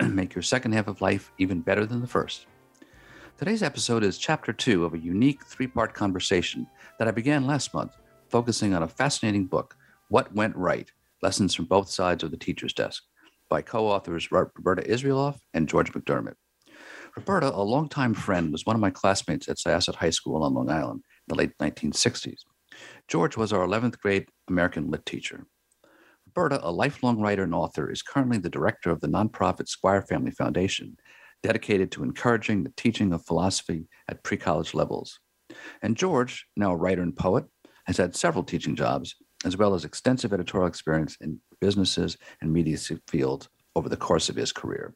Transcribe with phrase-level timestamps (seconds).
[0.08, 2.46] make your second half of life even better than the first.
[3.36, 6.66] Today's episode is chapter two of a unique three part conversation
[6.98, 7.96] that I began last month,
[8.28, 9.76] focusing on a fascinating book,
[10.08, 10.90] What Went Right
[11.22, 13.02] Lessons from Both Sides of the Teacher's Desk,
[13.48, 16.34] by co authors Roberta Israeloff and George McDermott.
[17.16, 20.70] Roberta, a longtime friend, was one of my classmates at Syosset High School on Long
[20.70, 22.40] Island in the late 1960s.
[23.06, 25.46] George was our 11th grade American Lit teacher.
[26.36, 30.32] Roberta, a lifelong writer and author, is currently the director of the nonprofit Squire Family
[30.32, 30.96] Foundation,
[31.44, 35.20] dedicated to encouraging the teaching of philosophy at pre college levels.
[35.80, 37.44] And George, now a writer and poet,
[37.86, 42.78] has had several teaching jobs, as well as extensive editorial experience in businesses and media
[43.06, 44.92] fields over the course of his career.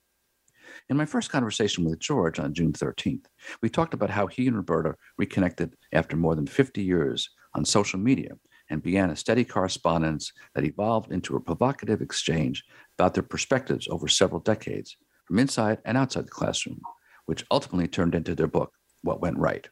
[0.88, 3.26] In my first conversation with George on June 13th,
[3.62, 8.00] we talked about how he and Roberta reconnected after more than 50 years on social
[8.00, 8.32] media
[8.70, 12.64] and began a steady correspondence that evolved into a provocative exchange
[12.98, 16.80] about their perspectives over several decades, from inside and outside the classroom,
[17.26, 19.68] which ultimately turned into their book, What Went Right,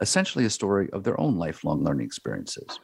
[0.00, 2.80] essentially a story of their own lifelong learning experiences.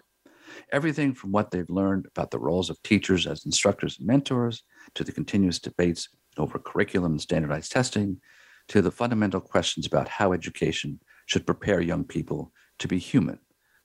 [0.73, 4.63] Everything from what they've learned about the roles of teachers as instructors and mentors,
[4.95, 8.21] to the continuous debates over curriculum and standardized testing,
[8.69, 13.39] to the fundamental questions about how education should prepare young people to be human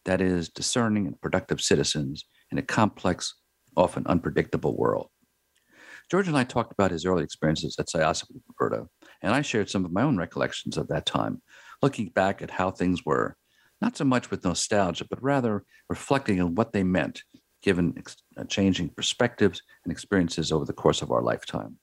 [0.06, 3.36] that is, discerning and productive citizens in a complex,
[3.76, 5.10] often unpredictable world.
[6.10, 8.88] George and I talked about his early experiences at Syosset with Roberta,
[9.22, 11.42] and I shared some of my own recollections of that time,
[11.84, 13.36] looking back at how things were,
[13.80, 17.24] not so much with nostalgia, but rather reflecting on what they meant,
[17.62, 21.78] given ex- uh, changing perspectives and experiences over the course of our lifetime.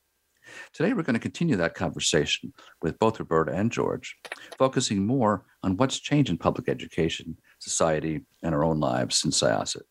[0.73, 4.17] Today, we're going to continue that conversation with both Roberta and George,
[4.59, 9.83] focusing more on what's changed in public education, society, and our own lives since Syosset.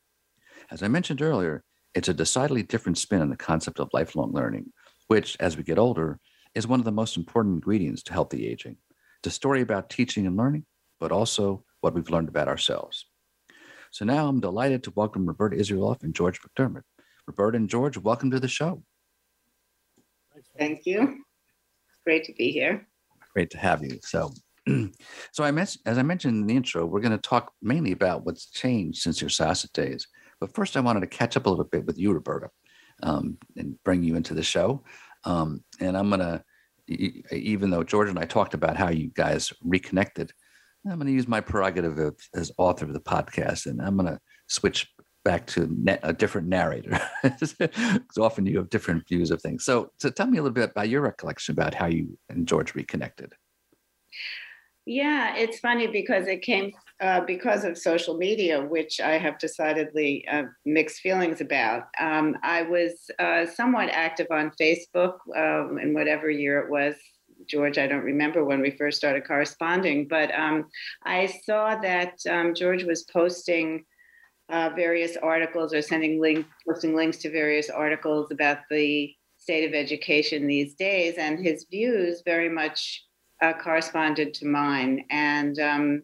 [0.71, 1.63] As I mentioned earlier,
[1.93, 4.71] it's a decidedly different spin on the concept of lifelong learning,
[5.07, 6.19] which, as we get older,
[6.55, 8.77] is one of the most important ingredients to healthy aging.
[9.19, 10.65] It's a story about teaching and learning,
[10.99, 13.05] but also what we've learned about ourselves.
[13.91, 16.83] So now I'm delighted to welcome Roberta Israeloff and George McDermott.
[17.27, 18.83] Roberta and George, welcome to the show.
[20.57, 21.23] Thank you.
[22.05, 22.87] Great to be here.
[23.33, 23.99] Great to have you.
[24.01, 24.31] So,
[25.31, 28.25] so I mentioned, as I mentioned in the intro, we're going to talk mainly about
[28.25, 30.07] what's changed since your Syosset days.
[30.39, 32.49] But first, I wanted to catch up a little bit with you, Roberta,
[33.03, 34.83] um, and bring you into the show.
[35.23, 36.43] Um, and I'm going to,
[37.35, 40.31] even though George and I talked about how you guys reconnected,
[40.87, 44.19] I'm going to use my prerogative as author of the podcast, and I'm going to
[44.47, 44.87] switch
[45.23, 45.67] back to
[46.03, 49.65] a different narrator because often you have different views of things.
[49.65, 52.75] So, so tell me a little bit about your recollection about how you and George
[52.75, 53.33] reconnected.
[54.85, 60.27] Yeah, it's funny because it came uh, because of social media, which I have decidedly
[60.31, 61.85] uh, mixed feelings about.
[61.99, 66.95] Um, I was uh, somewhat active on Facebook um, in whatever year it was.
[67.47, 70.67] George, I don't remember when we first started corresponding, but um,
[71.03, 73.85] I saw that um, George was posting
[74.49, 79.73] uh, various articles or sending link, posting links to various articles about the state of
[79.73, 83.03] education these days, and his views very much
[83.45, 85.05] uh, corresponded to mine.
[85.09, 86.03] And um,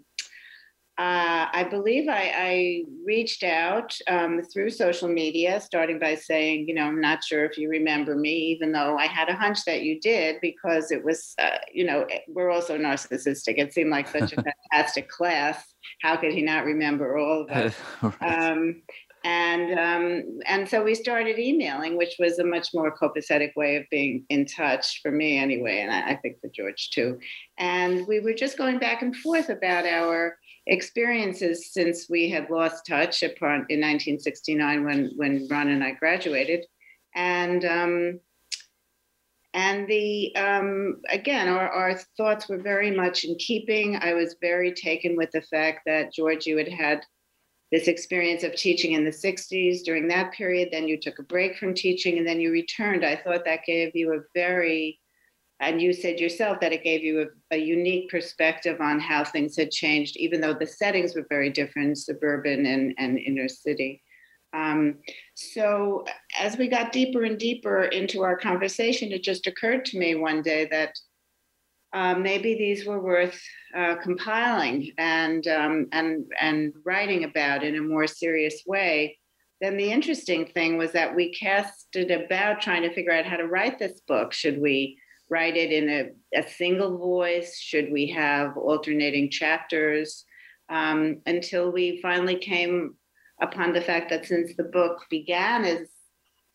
[0.97, 6.75] uh, I believe I, I reached out um, through social media, starting by saying, you
[6.75, 9.81] know, I'm not sure if you remember me, even though I had a hunch that
[9.81, 13.57] you did, because it was, uh, you know, we're also narcissistic.
[13.57, 15.73] It seemed like such a fantastic class.
[16.01, 17.75] How could he not remember all of us?
[18.21, 18.83] um,
[19.23, 23.83] and um, and so we started emailing, which was a much more copacetic way of
[23.91, 27.19] being in touch for me, anyway, and I, I think for George too.
[27.59, 32.85] And we were just going back and forth about our experiences since we had lost
[32.87, 36.65] touch in 1969 when when Ron and I graduated,
[37.13, 38.19] and um,
[39.53, 43.97] and the um, again our, our thoughts were very much in keeping.
[43.97, 47.01] I was very taken with the fact that George, you had had
[47.71, 50.69] this experience of teaching in the 60s during that period.
[50.71, 53.05] Then you took a break from teaching, and then you returned.
[53.05, 54.99] I thought that gave you a very
[55.61, 59.55] and you said yourself that it gave you a, a, unique perspective on how things
[59.55, 64.01] had changed, even though the settings were very different, suburban and, and inner city.
[64.53, 64.97] Um,
[65.35, 66.03] so
[66.37, 70.41] as we got deeper and deeper into our conversation, it just occurred to me one
[70.41, 70.95] day that
[71.93, 73.39] uh, maybe these were worth
[73.75, 79.17] uh, compiling and um, and and writing about in a more serious way.
[79.59, 83.47] Then the interesting thing was that we casted about trying to figure out how to
[83.47, 84.33] write this book.
[84.33, 84.97] Should we
[85.29, 87.57] write it in a, a single voice?
[87.57, 90.25] Should we have alternating chapters?
[90.69, 92.95] Um, until we finally came
[93.41, 95.89] upon the fact that since the book began as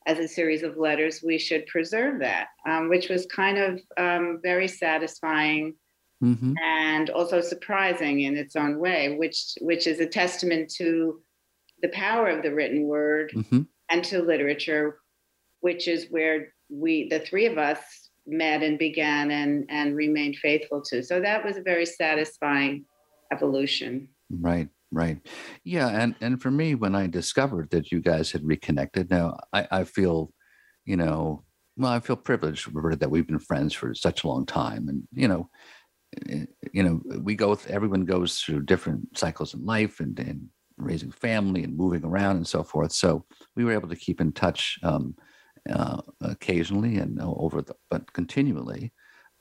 [0.07, 4.39] as a series of letters, we should preserve that, um, which was kind of um,
[4.43, 5.75] very satisfying
[6.23, 6.55] mm-hmm.
[6.65, 11.21] and also surprising in its own way, which which is a testament to
[11.83, 13.63] the power of the written word mm-hmm.
[13.91, 15.01] and to literature,
[15.61, 17.81] which is where we, the three of us,
[18.27, 21.03] met and began and and remained faithful to.
[21.03, 22.85] So that was a very satisfying
[23.33, 24.09] evolution.
[24.31, 24.69] Right.
[24.93, 25.19] Right.
[25.65, 25.89] Yeah.
[25.89, 29.85] And and for me, when I discovered that you guys had reconnected, now I, I
[29.85, 30.33] feel,
[30.85, 31.45] you know,
[31.77, 34.89] well, I feel privileged, Roberta, that we've been friends for such a long time.
[34.89, 35.51] And, you know,
[36.31, 40.49] eh, you know, we go, everyone goes through different cycles in life and, and
[40.79, 42.93] raising family and moving around and so forth.
[42.93, 43.25] So
[43.57, 45.15] we were able to keep in touch um,
[45.71, 48.93] uh, occasionally and over the, but continually.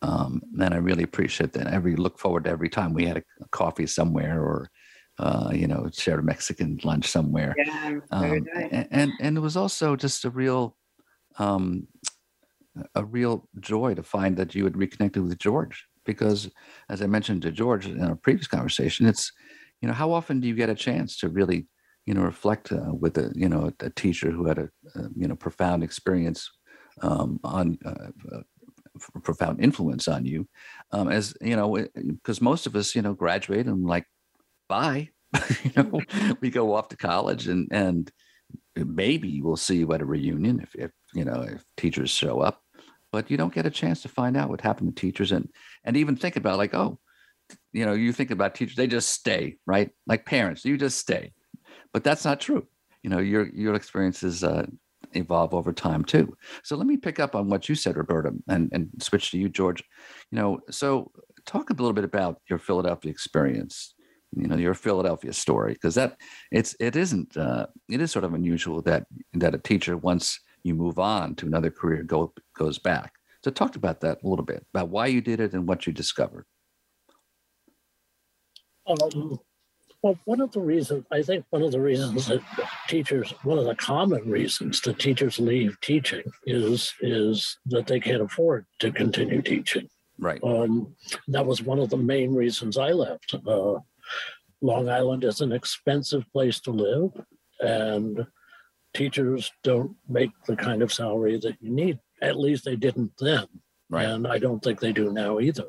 [0.01, 1.67] Um, and I really appreciate that.
[1.67, 4.69] Every look forward to every time we had a, a coffee somewhere or
[5.17, 7.55] uh, you know, shared a Mexican lunch somewhere.
[7.57, 8.87] Yeah, um, nice.
[8.91, 10.75] and and it was also just a real,
[11.39, 11.87] um,
[12.93, 16.49] a real joy to find that you had reconnected with George because,
[16.89, 19.31] as I mentioned to George in a previous conversation, it's,
[19.81, 21.67] you know, how often do you get a chance to really,
[22.05, 25.27] you know, reflect uh, with a you know a, teacher who had a, a you
[25.27, 26.49] know profound experience
[27.01, 27.77] um, on.
[27.85, 28.41] Uh
[29.23, 30.47] profound influence on you
[30.93, 34.05] um, as you know because most of us you know graduate and like
[34.67, 35.09] bye.
[35.63, 36.01] you know,
[36.41, 38.11] we go off to college and and
[38.75, 42.61] maybe we'll see you at a reunion if, if you know if teachers show up,
[43.11, 45.49] but you don't get a chance to find out what happened to teachers and
[45.83, 46.99] and even think about like oh,
[47.73, 51.33] you know you think about teachers they just stay right like parents you just stay,
[51.93, 52.65] but that's not true.
[53.03, 54.65] You know your your experiences uh,
[55.13, 56.35] evolve over time too.
[56.63, 59.49] So let me pick up on what you said, Roberta, and and switch to you,
[59.49, 59.83] George.
[60.31, 61.11] You know, so
[61.45, 63.94] talk a little bit about your Philadelphia experience
[64.35, 66.17] you know your Philadelphia story because that
[66.51, 70.73] it's it isn't uh, it is sort of unusual that that a teacher once you
[70.73, 73.13] move on to another career go goes back.
[73.43, 75.93] So talk about that a little bit about why you did it and what you
[75.93, 76.45] discovered.
[78.87, 79.39] Um,
[80.01, 82.41] well, one of the reasons I think one of the reasons that
[82.87, 88.21] teachers, one of the common reasons that teachers leave teaching is is that they can't
[88.21, 89.89] afford to continue teaching.
[90.19, 90.39] Right.
[90.43, 90.95] Um,
[91.27, 93.33] that was one of the main reasons I left.
[93.47, 93.79] Uh,
[94.61, 97.11] Long Island is an expensive place to live,
[97.59, 98.25] and
[98.93, 101.99] teachers don't make the kind of salary that you need.
[102.21, 103.47] At least they didn't then,
[103.89, 104.05] right.
[104.05, 105.65] and I don't think they do now either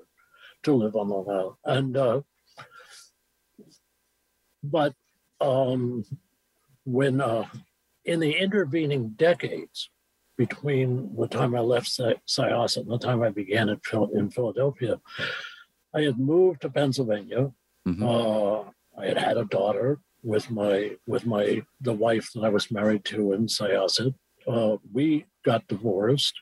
[0.62, 1.56] to live on Long Island.
[1.64, 2.20] And uh,
[4.62, 4.94] but
[5.40, 6.04] um,
[6.84, 7.44] when uh,
[8.04, 9.90] in the intervening decades
[10.36, 15.00] between the time I left Syosset and the time I began in Philadelphia,
[15.94, 17.52] I had moved to Pennsylvania
[17.86, 18.02] Mm-hmm.
[18.02, 22.70] Uh, I had had a daughter with my with my the wife that I was
[22.70, 24.14] married to in Syosset.
[24.46, 26.34] Uh, we got divorced.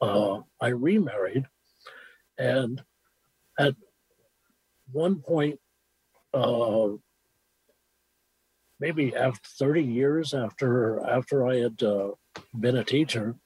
[0.00, 1.44] Uh, I remarried,
[2.38, 2.82] and
[3.58, 3.74] at
[4.92, 5.58] one point,
[6.32, 6.88] uh,
[8.78, 12.12] maybe after 30 years after after I had uh,
[12.58, 13.36] been a teacher,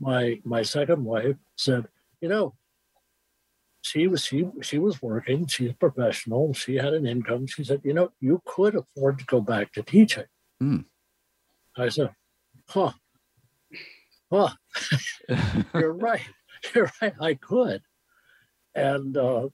[0.00, 1.86] my my second wife said,
[2.20, 2.54] "You know,
[3.82, 5.46] she was she she was working.
[5.46, 6.54] She's professional.
[6.54, 7.48] She had an income.
[7.48, 10.24] She said, you know, you could afford to go back to teaching.
[10.62, 10.84] Mm.
[11.76, 12.10] I said,
[12.68, 12.92] huh,
[14.32, 14.50] huh.
[15.74, 16.22] You're right.
[16.74, 17.14] You're right.
[17.20, 17.82] I could,
[18.74, 19.48] and uh,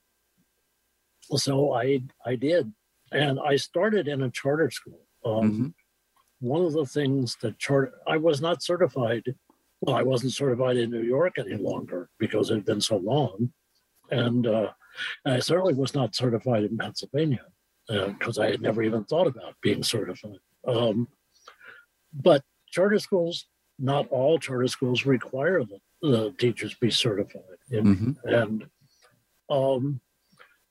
[1.35, 2.71] so I I did,
[3.11, 5.01] and I started in a charter school.
[5.25, 5.67] Um, mm-hmm.
[6.41, 9.35] One of the things that charter I was not certified.
[9.81, 13.53] Well, I wasn't certified in New York any longer because it had been so long
[14.11, 14.71] and uh,
[15.25, 17.45] I certainly was not certified in Pennsylvania
[17.89, 20.39] because uh, I had never even thought about being certified.
[20.67, 21.09] Um,
[22.13, 23.47] but charter schools,
[23.79, 28.13] not all charter schools require that the teachers be certified, mm-hmm.
[28.25, 28.67] and
[29.51, 30.01] um,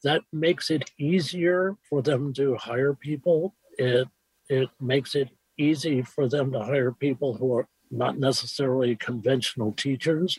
[0.04, 3.56] that makes it easier for them to hire people.
[3.78, 4.08] It
[4.50, 10.38] it makes it easy for them to hire people who are not necessarily conventional teachers.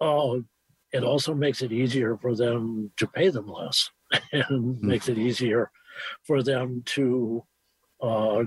[0.00, 0.38] Uh,
[0.92, 3.90] it also makes it easier for them to pay them less
[4.32, 4.86] and mm-hmm.
[4.86, 5.70] makes it easier
[6.22, 7.42] for them to
[8.00, 8.44] uh,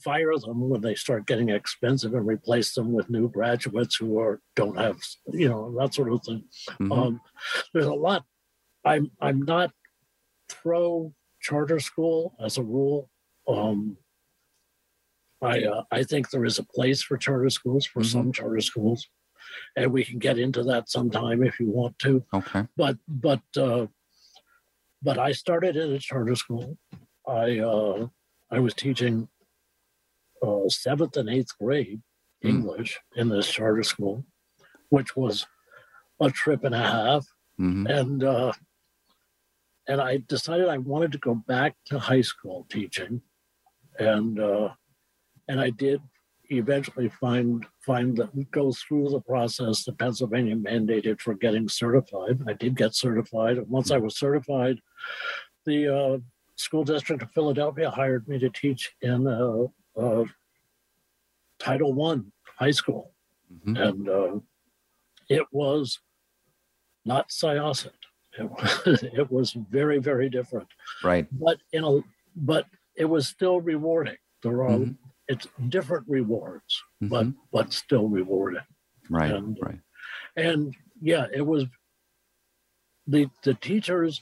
[0.00, 4.40] fire them when they start getting expensive and replace them with new graduates who are
[4.56, 4.98] don't have
[5.32, 6.92] you know that sort of thing mm-hmm.
[6.92, 7.20] um,
[7.74, 8.24] there's a lot
[8.84, 9.72] I'm I'm not
[10.48, 13.10] pro charter school as a rule.
[13.48, 13.96] Um,
[15.42, 18.10] I uh, I think there is a place for charter schools for mm-hmm.
[18.10, 19.08] some charter schools,
[19.76, 22.24] and we can get into that sometime if you want to.
[22.32, 22.66] Okay.
[22.76, 23.86] But but uh,
[25.02, 26.76] but I started at a charter school.
[27.26, 28.08] I uh,
[28.50, 29.28] I was teaching
[30.42, 32.02] uh, seventh and eighth grade
[32.44, 32.48] mm.
[32.48, 34.24] English in this charter school,
[34.88, 35.46] which was
[36.20, 37.26] a trip and a half,
[37.58, 37.86] mm-hmm.
[37.86, 38.52] and uh,
[39.88, 43.22] and I decided I wanted to go back to high school teaching,
[43.98, 44.70] and uh,
[45.48, 46.00] and I did
[46.50, 52.40] eventually find find that go through the process that Pennsylvania mandated for getting certified.
[52.46, 54.80] I did get certified, and once I was certified,
[55.64, 56.18] the uh,
[56.56, 59.64] school district of Philadelphia hired me to teach in uh,
[59.96, 60.24] uh,
[61.58, 63.12] Title One high school,
[63.52, 63.76] mm-hmm.
[63.76, 64.38] and uh,
[65.28, 66.00] it was
[67.04, 67.90] not Syosset.
[68.38, 70.68] It was, it was very, very different.
[71.02, 71.26] Right.
[71.32, 72.00] But in a,
[72.36, 72.66] but
[72.96, 74.16] it was still rewarding.
[74.42, 74.92] There are mm-hmm.
[75.30, 77.08] It's different rewards, mm-hmm.
[77.08, 78.66] but but still rewarding.
[79.08, 79.30] Right.
[79.30, 79.80] And, right.
[80.36, 81.64] And yeah, it was
[83.06, 84.20] the the teachers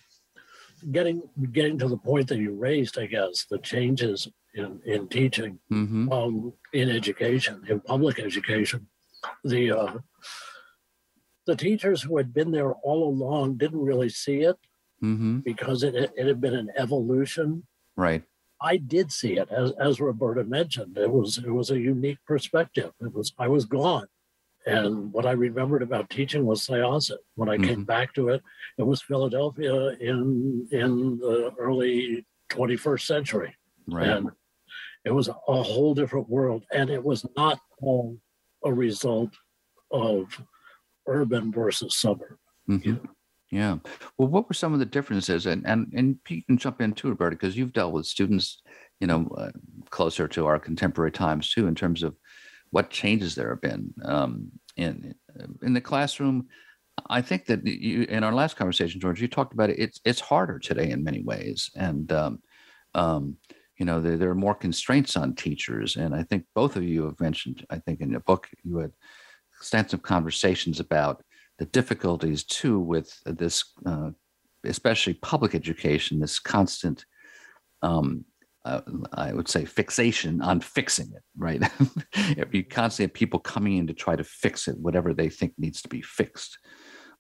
[0.93, 1.23] getting
[1.53, 2.99] getting to the point that you raised.
[2.99, 6.13] I guess the changes in in teaching, mm-hmm.
[6.13, 8.87] um, in education, in public education,
[9.45, 9.99] the uh,
[11.47, 14.57] the teachers who had been there all along didn't really see it
[15.03, 15.39] mm-hmm.
[15.39, 17.67] because it, it had been an evolution.
[17.97, 18.23] Right.
[18.61, 20.99] I did see it, as, as Roberta mentioned.
[20.99, 22.93] It was it was a unique perspective.
[23.01, 24.07] It was I was gone,
[24.67, 27.19] and what I remembered about teaching was Syosset.
[27.37, 27.65] When I mm-hmm.
[27.65, 28.43] came back to it,
[28.77, 33.55] it was Philadelphia in in the early 21st century,
[33.87, 34.09] right.
[34.09, 34.31] and
[35.05, 36.65] it was a whole different world.
[36.73, 38.19] And it was not all
[38.65, 39.31] a result
[39.91, 40.27] of
[41.07, 42.39] urban versus suburban.
[42.69, 43.07] Mm-hmm.
[43.51, 43.79] Yeah.
[44.19, 45.47] Well, what were some of the differences?
[45.47, 48.63] And and and you can jump in too, Roberta, because you've dealt with students,
[49.01, 49.51] you know, uh,
[49.91, 52.15] closer to our contemporary times too, in terms of
[52.71, 55.15] what changes there have been um, in
[55.63, 56.49] in the classroom.
[57.09, 59.79] I think that you, in our last conversation, George, you talked about it.
[59.79, 62.43] It's it's harder today in many ways, and um,
[62.95, 63.37] um,
[63.79, 65.97] you know there, there are more constraints on teachers.
[65.97, 67.65] And I think both of you have mentioned.
[67.71, 68.93] I think in your book you had
[69.59, 71.23] extensive conversations about
[71.59, 74.11] the difficulties too with this, uh,
[74.65, 77.05] especially public education, this constant,
[77.83, 78.25] um,
[78.65, 78.81] uh,
[79.15, 81.63] I would say, fixation on fixing it, right?
[82.53, 85.83] you constantly have people coming in to try to fix it, whatever they think needs
[85.83, 86.59] to be fixed.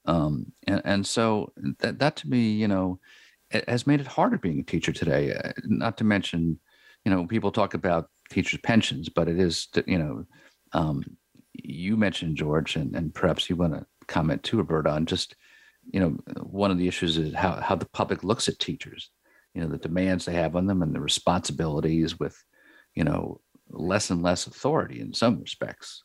[0.04, 3.00] Um, and, and so that, that to me, you know,
[3.50, 5.33] has made it harder being a teacher today.
[5.33, 6.59] Uh, not to mention,
[7.04, 10.25] you know, people talk about teachers' pensions, but it is, you know,
[10.73, 11.02] um,
[11.54, 15.37] you mentioned George, and, and perhaps you want to comment too, Roberta, on just
[15.93, 16.11] you know
[16.43, 19.11] one of the issues is how how the public looks at teachers,
[19.55, 22.37] you know, the demands they have on them and the responsibilities with,
[22.95, 26.03] you know, less and less authority in some respects.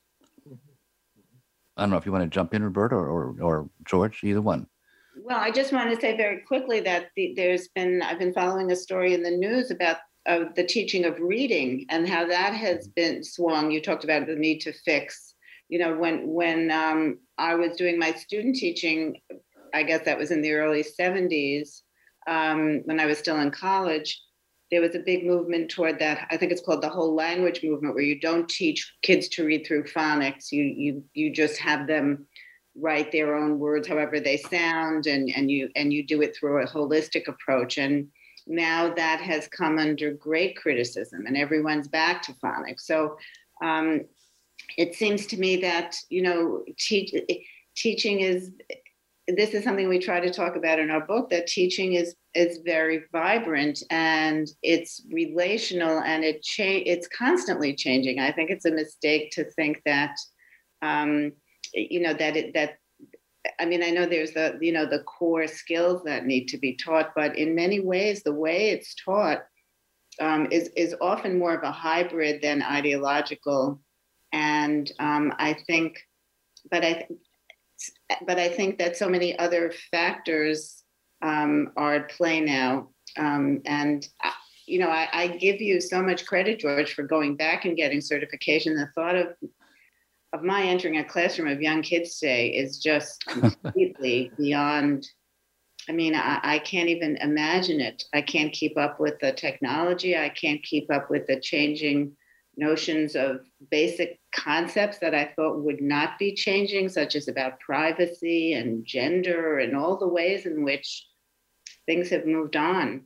[1.76, 4.42] I don't know if you want to jump in, Roberta, or or, or George, either
[4.42, 4.68] one.
[5.16, 8.72] Well, I just want to say very quickly that the, there's been I've been following
[8.72, 12.88] a story in the news about uh, the teaching of reading and how that has
[12.88, 13.72] been swung.
[13.72, 15.33] You talked about the need to fix
[15.70, 19.18] you know, when when um, I was doing my student teaching,
[19.74, 21.82] I guess that was in the early 70s,
[22.28, 24.22] um, when I was still in college,
[24.72, 26.28] there was a big movement toward that.
[26.32, 29.66] I think it's called the whole language movement, where you don't teach kids to read
[29.66, 30.52] through phonics.
[30.52, 32.28] You you you just have them
[32.76, 36.64] write their own words, however they sound, and and you and you do it through
[36.64, 37.78] a holistic approach.
[37.78, 38.08] And
[38.48, 42.82] now that has come under great criticism, and everyone's back to phonics.
[42.82, 43.18] So
[43.64, 44.02] um,
[44.78, 47.14] it seems to me that you know teach,
[47.76, 48.52] teaching is
[49.28, 52.60] this is something we try to talk about in our book that teaching is is
[52.66, 58.20] very vibrant and it's relational and it cha- it's constantly changing.
[58.20, 60.16] I think it's a mistake to think that
[60.82, 61.32] um,
[61.74, 62.78] you know that it that
[63.60, 66.76] i mean i know there's the you know the core skills that need to be
[66.76, 69.44] taught but in many ways the way it's taught
[70.22, 73.80] um, is is often more of a hybrid than ideological
[74.34, 76.00] and um, I think,
[76.70, 77.08] but I,
[78.26, 80.84] but I think that so many other factors
[81.22, 84.32] um, are at play now, um, and uh,
[84.66, 88.02] you know, I, I, give you so much credit, George, for going back and getting
[88.02, 88.76] certification.
[88.76, 89.28] The thought of
[90.34, 95.08] of my entering a classroom of young kids today is just completely beyond.
[95.88, 98.04] I mean, I, I, can't even imagine it.
[98.14, 100.18] I can't keep up with the technology.
[100.18, 102.16] I can't keep up with the changing
[102.56, 103.42] notions of
[103.72, 109.60] basic concepts that I thought would not be changing, such as about privacy and gender
[109.60, 111.08] and all the ways in which
[111.86, 113.04] things have moved on.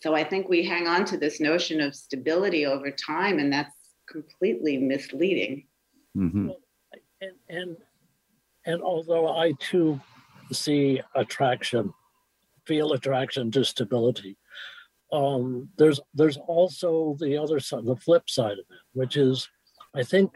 [0.00, 3.74] So I think we hang on to this notion of stability over time, and that's
[4.08, 5.66] completely misleading.
[6.16, 6.50] Mm-hmm.
[7.20, 7.76] And, and
[8.64, 10.00] and although I too
[10.52, 11.92] see attraction,
[12.66, 14.36] feel attraction to stability,
[15.12, 19.48] um, there's there's also the other side, the flip side of it, which is,
[19.94, 20.32] I think,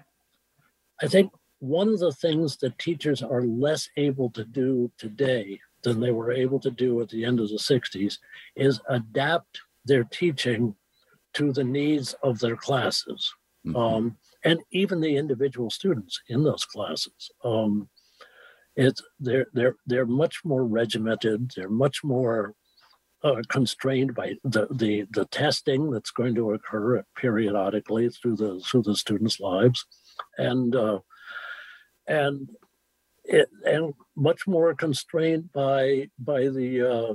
[1.02, 6.00] I think one of the things that teachers are less able to do today than
[6.00, 8.18] they were able to do at the end of the 60s
[8.56, 10.74] is adapt their teaching
[11.34, 13.32] to the needs of their classes
[13.66, 13.76] mm-hmm.
[13.76, 17.30] um, and even the individual students in those classes.
[17.44, 17.88] Um,
[18.74, 21.52] it's they're they're they're much more regimented.
[21.54, 22.54] They're much more
[23.24, 28.82] uh, constrained by the, the the testing that's going to occur periodically through the through
[28.82, 29.84] the students' lives,
[30.38, 30.98] and uh,
[32.06, 32.48] and
[33.24, 37.14] it, and much more constrained by by the uh,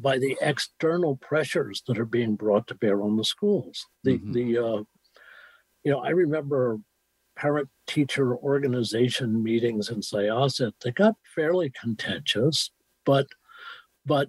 [0.00, 3.86] by the external pressures that are being brought to bear on the schools.
[4.04, 4.32] The mm-hmm.
[4.32, 4.82] the uh,
[5.82, 6.78] you know I remember
[7.34, 12.70] parent teacher organization meetings in Syosset they got fairly contentious,
[13.04, 13.26] but
[14.06, 14.28] but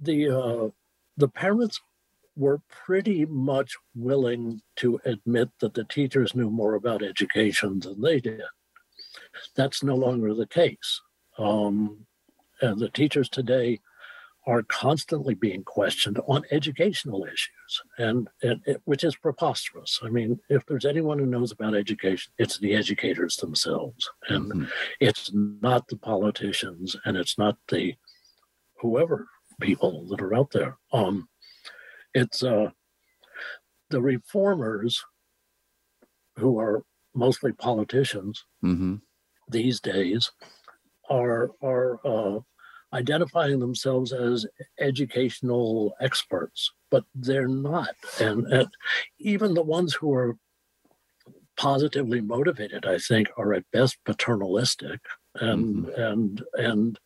[0.00, 0.68] the uh,
[1.16, 1.80] the parents
[2.36, 8.20] were pretty much willing to admit that the teachers knew more about education than they
[8.20, 8.42] did.
[9.56, 11.00] That's no longer the case.
[11.38, 12.06] Um,
[12.60, 13.80] and the teachers today
[14.46, 20.00] are constantly being questioned on educational issues, and, and it, which is preposterous.
[20.02, 24.64] I mean, if there's anyone who knows about education, it's the educators themselves, and mm-hmm.
[24.98, 27.94] it's not the politicians, and it's not the
[28.78, 29.28] whoever
[29.60, 30.76] people that are out there.
[30.92, 31.28] Um,
[32.14, 32.70] it's uh,
[33.90, 35.02] the reformers
[36.36, 36.82] who are
[37.14, 38.96] mostly politicians mm-hmm.
[39.48, 40.30] these days
[41.08, 42.40] are are uh,
[42.92, 44.46] identifying themselves as
[44.78, 47.94] educational experts, but they're not.
[48.20, 48.68] And, and
[49.18, 50.36] even the ones who are
[51.56, 55.00] positively motivated, I think, are at best paternalistic,
[55.36, 56.00] and mm-hmm.
[56.00, 56.98] and and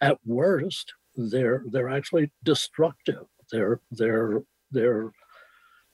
[0.00, 0.92] at worst,
[1.28, 3.24] they're they're actually destructive.
[3.50, 5.12] They're they're they're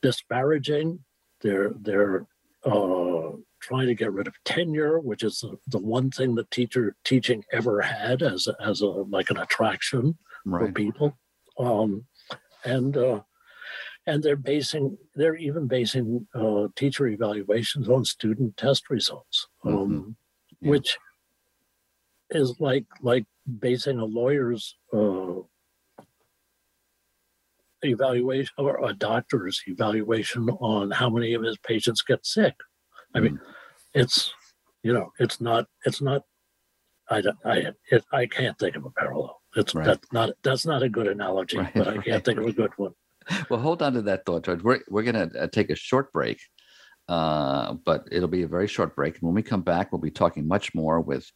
[0.03, 1.01] disparaging.
[1.41, 2.27] They're they're
[2.65, 6.97] uh, trying to get rid of tenure, which is the, the one thing that teacher
[7.05, 10.67] teaching ever had as a, as a like an attraction right.
[10.67, 11.19] for people.
[11.59, 12.05] Um,
[12.65, 13.21] and uh,
[14.07, 20.11] and they're basing they're even basing uh, teacher evaluations on student test results, um, mm-hmm.
[20.61, 20.71] yeah.
[20.71, 20.99] which
[22.31, 23.25] is like like
[23.61, 25.41] basing a lawyer's uh,
[27.83, 32.55] evaluation or a doctor's evaluation on how many of his patients get sick.
[33.15, 33.41] I mean, mm.
[33.95, 34.33] it's
[34.83, 36.23] you know, it's not it's not.
[37.11, 39.41] I I it, I can't think of a parallel.
[39.57, 39.87] It's right.
[39.87, 42.25] that's not that's not a good analogy, right, but I can't right.
[42.25, 42.93] think of a good one.
[43.51, 44.63] Well, hold on to that thought, George.
[44.63, 46.39] We're we're gonna uh, take a short break,
[47.09, 49.15] uh, but it'll be a very short break.
[49.15, 51.29] And when we come back, we'll be talking much more with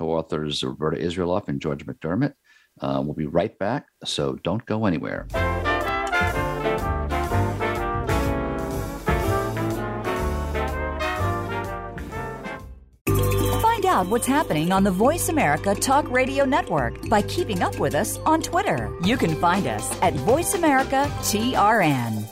[0.00, 2.32] co-authors Roberta Israeloff and George McDermott.
[2.80, 5.26] Uh, we'll be right back, so don't go anywhere.
[13.60, 17.94] Find out what's happening on the Voice America Talk Radio Network by keeping up with
[17.94, 18.90] us on Twitter.
[19.04, 22.24] You can find us at Voice America TRN.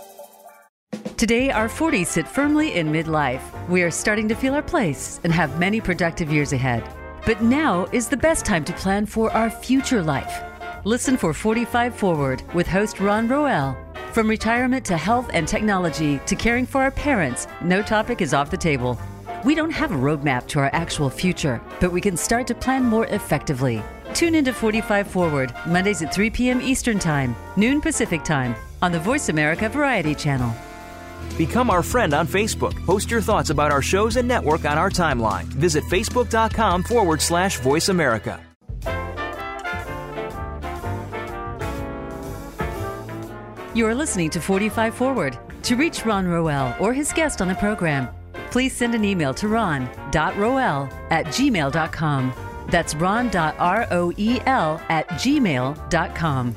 [1.19, 3.43] Today, our 40s sit firmly in midlife.
[3.69, 6.85] We are starting to feel our place and have many productive years ahead.
[7.29, 10.43] But now is the best time to plan for our future life.
[10.85, 13.77] Listen for 45 Forward with host Ron Roel.
[14.15, 18.51] From retirement to health and technology to caring for our parents, no topic is off
[18.51, 18.99] the table.
[19.45, 22.85] We don't have a roadmap to our actual future, but we can start to plan
[22.85, 23.83] more effectively.
[24.15, 26.63] Tune into 45 Forward, Mondays at 3 p.m.
[26.63, 30.57] Eastern Time, noon Pacific Time, on the Voice America Variety Channel.
[31.37, 32.75] Become our friend on Facebook.
[32.85, 35.45] Post your thoughts about our shows and network on our timeline.
[35.45, 38.41] Visit facebook.com forward slash voice America.
[43.75, 45.39] You are listening to 45 Forward.
[45.63, 48.09] To reach Ron Roel or his guest on the program,
[48.51, 52.33] please send an email to ron.roel at gmail.com.
[52.71, 56.57] That's ron.roel at gmail.com.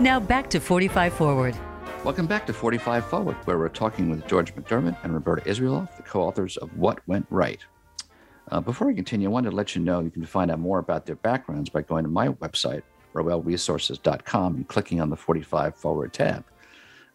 [0.00, 1.56] Now back to 45 Forward.
[2.04, 6.02] Welcome back to 45 Forward, where we're talking with George McDermott and Roberta Israeloff, the
[6.02, 7.64] co authors of What Went Right.
[8.50, 10.80] Uh, before we continue, I wanted to let you know you can find out more
[10.80, 12.82] about their backgrounds by going to my website,
[13.14, 16.44] roelresources.com, and clicking on the 45 Forward tab.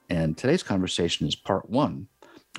[0.09, 2.07] And today's conversation is part one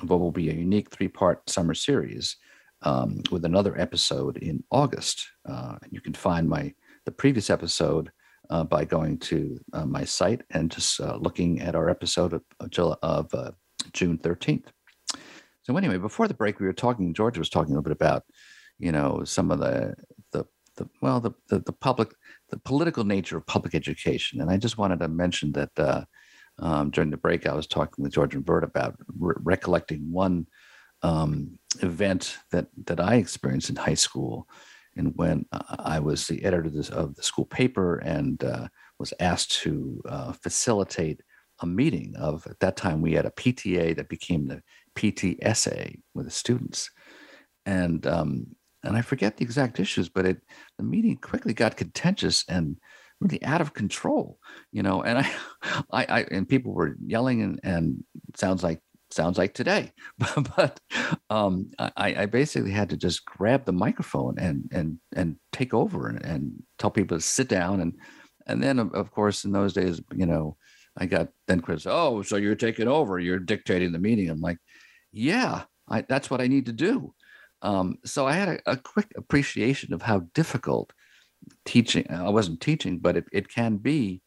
[0.01, 2.37] of what will be a unique three part summer series
[2.83, 5.27] um, with another episode in August.
[5.45, 8.09] Uh, you can find my the previous episode
[8.49, 12.43] uh, by going to uh, my site and just uh, looking at our episode of,
[13.01, 13.51] of uh,
[13.93, 14.65] June 13th.
[15.63, 17.13] So anyway, before the break, we were talking.
[17.13, 18.23] George was talking a little bit about,
[18.79, 19.93] you know, some of the
[20.31, 22.13] the, the well, the, the, the public,
[22.49, 26.03] the political nature of public education, and I just wanted to mention that uh,
[26.59, 30.47] um, during the break, I was talking with George and Bert about re- recollecting one
[31.03, 34.47] um, event that that I experienced in high school,
[34.95, 38.67] and when uh, I was the editor of, the school paper and uh,
[38.99, 41.21] was asked to uh, facilitate
[41.61, 44.61] a meeting of at that time we had a PTA that became the
[44.95, 46.89] PTSA with the students,
[47.65, 48.47] and um,
[48.83, 50.41] and I forget the exact issues, but it
[50.77, 52.77] the meeting quickly got contentious and
[53.19, 54.39] really out of control,
[54.71, 55.03] you know.
[55.03, 55.31] And I,
[55.91, 58.03] I, I and people were yelling and and
[58.35, 58.81] sounds like
[59.13, 59.91] sounds like today,
[60.57, 60.79] but
[61.29, 66.07] um, I, I basically had to just grab the microphone and and and take over
[66.07, 67.93] and, and tell people to sit down and
[68.47, 70.57] and then of course in those days, you know,
[70.97, 74.29] I got then Chris, oh, so you're taking over, you're dictating the meeting.
[74.29, 74.57] I'm like,
[75.11, 77.13] yeah, I, that's what I need to do.
[77.61, 80.91] Um, so I had a, a, quick appreciation of how difficult
[81.65, 82.05] teaching.
[82.09, 84.21] I wasn't teaching, but it, it can be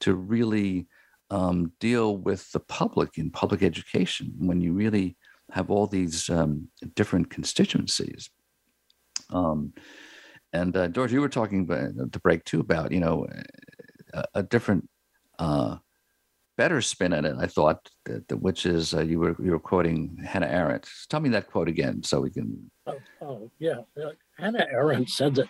[0.00, 0.88] to really
[1.30, 5.16] um, deal with the public in public education when you really
[5.52, 8.30] have all these um, different constituencies.
[9.30, 9.72] Um,
[10.52, 13.26] and uh, George, you were talking about, to break too about you know
[14.12, 14.88] a, a different
[15.38, 15.76] uh,
[16.60, 19.58] better spin on it, I thought, that, that, which is uh, you were you were
[19.58, 20.86] quoting Hannah Arendt.
[21.08, 22.70] Tell me that quote again, so we can.
[22.86, 25.48] Oh, oh yeah, uh, Hannah Arendt said that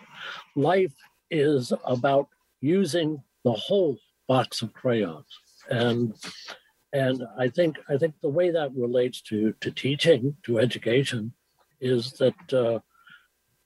[0.54, 0.94] life
[1.30, 2.28] is about
[2.60, 3.96] using the whole
[4.28, 5.24] box of crayons,
[5.70, 6.14] and
[6.92, 11.32] and I think I think the way that relates to to teaching to education
[11.80, 12.80] is that uh,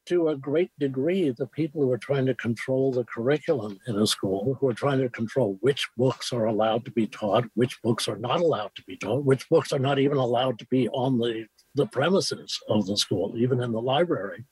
[0.07, 4.07] to a great degree, the people who are trying to control the curriculum in a
[4.07, 8.07] school, who are trying to control which books are allowed to be taught, which books
[8.07, 11.19] are not allowed to be taught, which books are not even allowed to be on
[11.19, 14.45] the, the premises of the school, even in the library,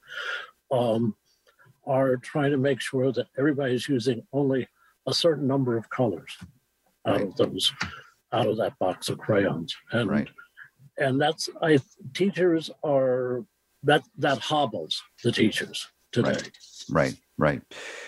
[0.71, 1.15] um,
[1.87, 4.67] are trying to make sure that everybody's using only
[5.07, 6.35] a certain number of colors
[7.07, 7.27] out right.
[7.27, 7.73] of those,
[8.33, 9.75] out of that box of crayons.
[9.93, 10.29] And, right.
[10.99, 11.79] and that's, I,
[12.15, 13.45] teachers are
[13.85, 16.31] that that hobbles the teachers today.
[16.31, 16.51] Right,
[16.91, 17.63] right, right.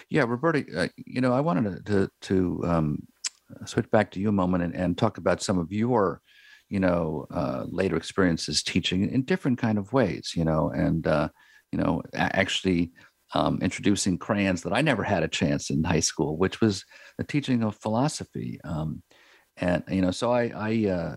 [0.09, 2.98] Yeah, Roberta, uh, you know, I wanted to to, to um,
[3.64, 6.20] switch back to you a moment and, and talk about some of your,
[6.68, 11.28] you know, uh, later experiences teaching in different kind of ways, you know, and uh,
[11.72, 12.92] you know, actually
[13.35, 16.85] um, introducing crayons that I never had a chance in high school, which was
[17.18, 18.61] the teaching of philosophy.
[18.64, 19.03] Um,
[19.57, 21.16] and you know, so I I uh,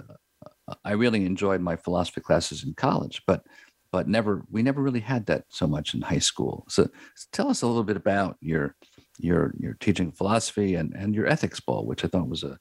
[0.84, 3.44] I really enjoyed my philosophy classes in college, but
[3.92, 6.66] but never we never really had that so much in high school.
[6.70, 6.90] So
[7.32, 8.76] tell us a little bit about your
[9.18, 12.58] your your teaching philosophy and and your ethics bowl, which I thought was a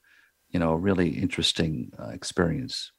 [0.49, 2.91] you know a really interesting uh, experience.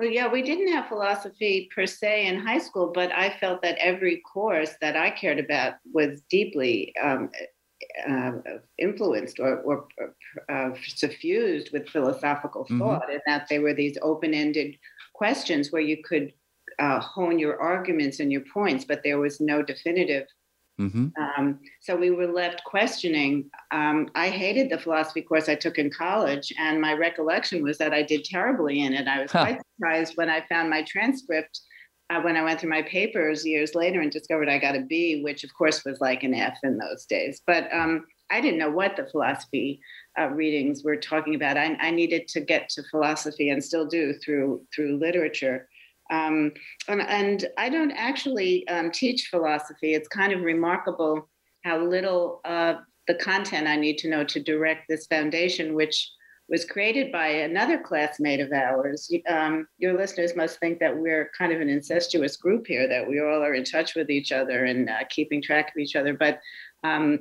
[0.00, 3.76] Well, yeah, we didn't have philosophy per se in high school, but I felt that
[3.78, 7.28] every course that I cared about was deeply um,
[8.08, 8.32] uh,
[8.78, 9.88] influenced or, or
[10.48, 12.78] uh, suffused with philosophical mm-hmm.
[12.78, 13.12] thought, mm-hmm.
[13.12, 14.74] and that they were these open ended
[15.12, 16.32] questions where you could
[16.78, 20.26] uh, hone your arguments and your points, but there was no definitive.
[20.80, 21.08] Mm-hmm.
[21.22, 23.50] Um, so we were left questioning.
[23.70, 27.92] Um, I hated the philosophy course I took in college, and my recollection was that
[27.92, 29.06] I did terribly in it.
[29.06, 29.44] I was huh.
[29.44, 31.60] quite surprised when I found my transcript
[32.10, 35.22] uh, when I went through my papers years later and discovered I got a B,
[35.22, 37.40] which of course was like an F in those days.
[37.46, 39.80] But um, I didn't know what the philosophy
[40.18, 41.56] uh, readings were talking about.
[41.56, 45.68] I, I, needed to get to philosophy and still do through through literature.
[46.10, 46.52] Um,
[46.88, 49.94] and, and, I don't actually um, teach philosophy.
[49.94, 51.28] It's kind of remarkable
[51.64, 52.74] how little uh,
[53.06, 56.10] the content I need to know to direct this foundation, which
[56.50, 59.10] was created by another classmate of ours.
[59.28, 63.20] Um, your listeners must think that we're kind of an incestuous group here, that we
[63.20, 66.12] all are in touch with each other and uh, keeping track of each other.
[66.12, 66.40] But
[66.82, 67.20] um,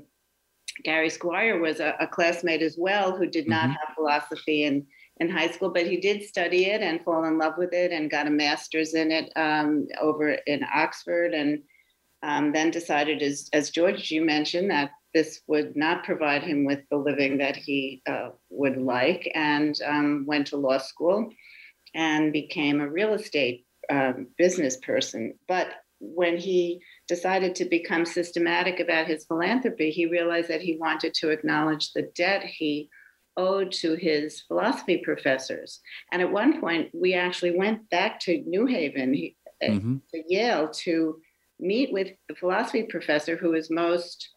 [0.84, 3.74] Gary Squire was a, a, classmate as well who did not mm-hmm.
[3.74, 4.86] have philosophy and
[5.20, 8.10] in high school, but he did study it and fall in love with it and
[8.10, 11.62] got a master's in it um, over in Oxford, and
[12.24, 16.80] um, then decided, as as George you mentioned, that this would not provide him with
[16.90, 21.30] the living that he uh, would like, and um, went to law school
[21.96, 25.34] and became a real estate um, business person.
[25.48, 25.68] But
[26.00, 31.30] when he decided to become systematic about his philanthropy, he realized that he wanted to
[31.30, 32.90] acknowledge the debt he
[33.40, 35.80] owed to his philosophy professors.
[36.12, 39.10] And at one point, we actually went back to New Haven,
[39.64, 39.96] uh, mm-hmm.
[40.12, 40.94] to Yale, to
[41.60, 44.30] meet with the philosophy professor who was most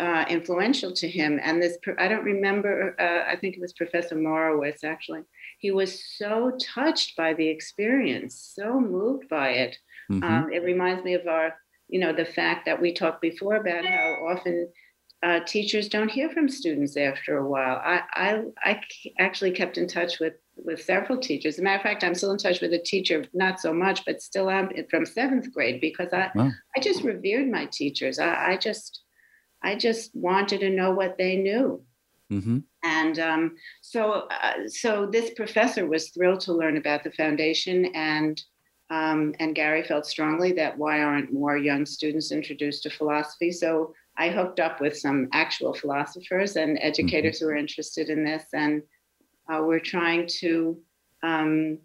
[0.00, 1.38] uh, influential to him.
[1.42, 5.22] And this, I don't remember, uh, I think it was Professor Morowitz actually.
[5.58, 9.76] He was so touched by the experience, so moved by it.
[10.10, 10.24] Mm-hmm.
[10.24, 11.54] Um, it reminds me of our,
[11.88, 14.68] you know, the fact that we talked before about how often
[15.22, 17.80] uh, teachers don't hear from students after a while.
[17.84, 18.80] I, I, I
[19.20, 21.54] actually kept in touch with with several teachers.
[21.54, 24.04] As a matter of fact, I'm still in touch with a teacher, not so much,
[24.04, 26.50] but still am from seventh grade because I, wow.
[26.76, 28.18] I just revered my teachers.
[28.18, 29.02] I, I just
[29.62, 31.82] I just wanted to know what they knew.
[32.30, 32.58] Mm-hmm.
[32.84, 38.42] And um, so, uh, so this professor was thrilled to learn about the foundation, and
[38.90, 43.50] um, and Gary felt strongly that why aren't more young students introduced to philosophy?
[43.50, 47.46] So I hooked up with some actual philosophers and educators mm-hmm.
[47.46, 48.82] who are interested in this, and
[49.50, 50.78] uh, we're trying to
[51.22, 51.78] um,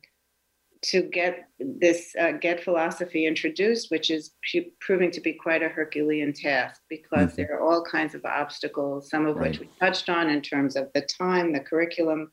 [0.83, 4.31] to get this uh, get philosophy introduced, which is
[4.79, 7.35] proving to be quite a Herculean task because mm-hmm.
[7.37, 9.51] there are all kinds of obstacles, some of right.
[9.51, 12.31] which we touched on in terms of the time, the curriculum.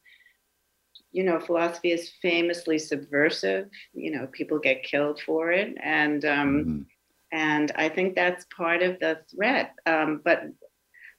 [1.12, 3.68] You know, philosophy is famously subversive.
[3.92, 6.82] You know, people get killed for it, and um, mm-hmm.
[7.34, 9.74] And I think that's part of the threat.
[9.86, 10.44] Um, but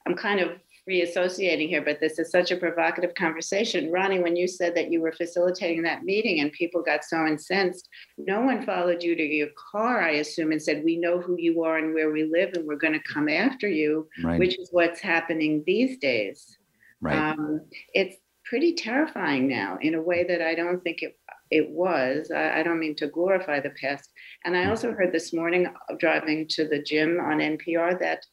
[0.06, 0.52] I'm kind of
[0.88, 3.92] reassociating here, but this is such a provocative conversation.
[3.92, 7.90] Ronnie, when you said that you were facilitating that meeting and people got so incensed,
[8.16, 11.62] no one followed you to your car, I assume, and said, We know who you
[11.64, 14.38] are and where we live, and we're going to come after you, right.
[14.38, 16.56] which is what's happening these days.
[17.02, 17.32] Right.
[17.32, 17.60] Um,
[17.92, 21.18] it's pretty terrifying now in a way that I don't think it
[21.50, 22.30] it was.
[22.30, 24.10] I, I, don't mean to glorify the past.
[24.44, 24.70] And I hmm.
[24.70, 25.66] also heard this morning
[25.98, 28.24] driving to the gym on NPR that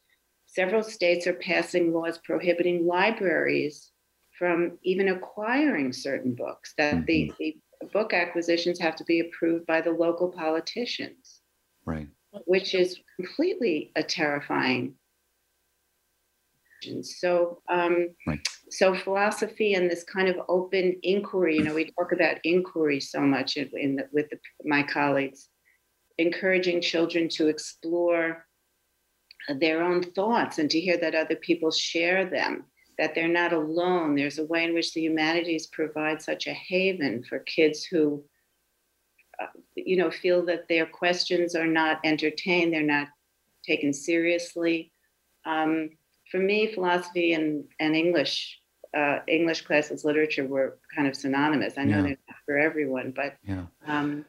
[0.53, 3.91] Several states are passing laws prohibiting libraries
[4.37, 7.05] from even acquiring certain books, that mm-hmm.
[7.05, 7.57] the, the
[7.91, 11.41] book acquisitions have to be approved by the local politicians.
[11.85, 12.07] Right.
[12.45, 14.93] Which is completely a terrifying.
[17.03, 18.39] So, um, right.
[18.69, 21.57] so philosophy and this kind of open inquiry.
[21.57, 25.49] You know, we talk about inquiry so much in, in the, with the, my colleagues,
[26.17, 28.45] encouraging children to explore
[29.59, 32.65] their own thoughts and to hear that other people share them,
[32.97, 34.15] that they're not alone.
[34.15, 38.23] There's a way in which the humanities provide such a haven for kids who,
[39.41, 43.07] uh, you know, feel that their questions are not entertained, they're not
[43.65, 44.91] taken seriously.
[45.45, 45.89] Um,
[46.33, 48.59] for me, philosophy and, and English,
[48.97, 51.77] uh, English classes, literature were kind of synonymous.
[51.77, 52.01] I know yeah.
[52.01, 53.65] they're not for everyone, but yeah.
[53.85, 54.25] Um,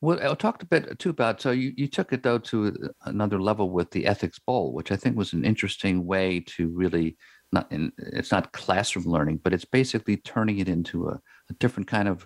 [0.00, 3.40] well, I talked a bit too about so you, you took it though to another
[3.40, 7.16] level with the ethics bowl, which I think was an interesting way to really
[7.50, 11.88] not in, it's not classroom learning, but it's basically turning it into a, a different
[11.88, 12.24] kind of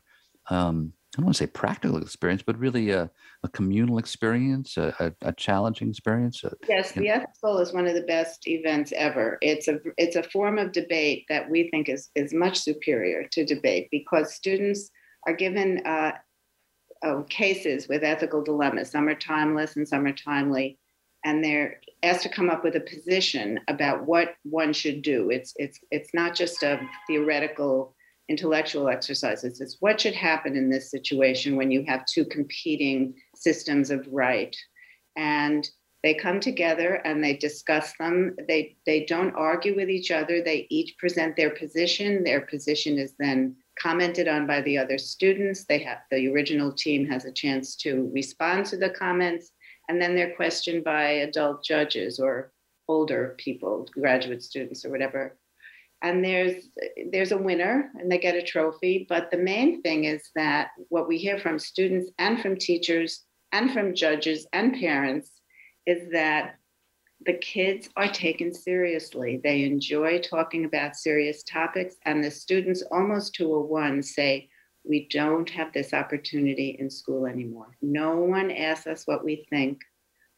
[0.51, 3.11] um, I don't want to say practical experience, but really a,
[3.43, 6.43] a communal experience, a, a, a challenging experience.
[6.67, 9.37] yes, the Ethics Bowl is one of the best events ever.
[9.43, 13.45] It's a it's a form of debate that we think is is much superior to
[13.45, 14.91] debate because students
[15.27, 16.13] are given uh,
[17.03, 18.91] of cases with ethical dilemmas.
[18.91, 20.79] Some are timeless and some are timely.
[21.25, 25.31] And they're asked to come up with a position about what one should do.
[25.31, 27.95] It's it's it's not just a theoretical
[28.33, 33.91] intellectual exercises it's what should happen in this situation when you have two competing systems
[33.91, 34.57] of right.
[35.17, 35.69] And
[36.03, 38.35] they come together and they discuss them.
[38.49, 40.43] They they don't argue with each other.
[40.43, 42.25] They each present their position.
[42.25, 45.65] Their position is then commented on by the other students.
[45.65, 49.53] They have the original team has a chance to respond to the comments,
[49.89, 52.51] and then they're questioned by adult judges or
[52.89, 55.37] older people, graduate students or whatever.
[56.03, 56.69] And there's
[57.11, 59.07] there's a winner and they get a trophy.
[59.09, 63.73] But the main thing is that what we hear from students and from teachers and
[63.73, 65.31] from judges and parents
[65.87, 66.57] is that
[67.25, 69.41] the kids are taken seriously.
[69.43, 74.49] They enjoy talking about serious topics, and the students, almost to a one, say,
[74.85, 77.77] We don't have this opportunity in school anymore.
[77.81, 79.81] No one asks us what we think.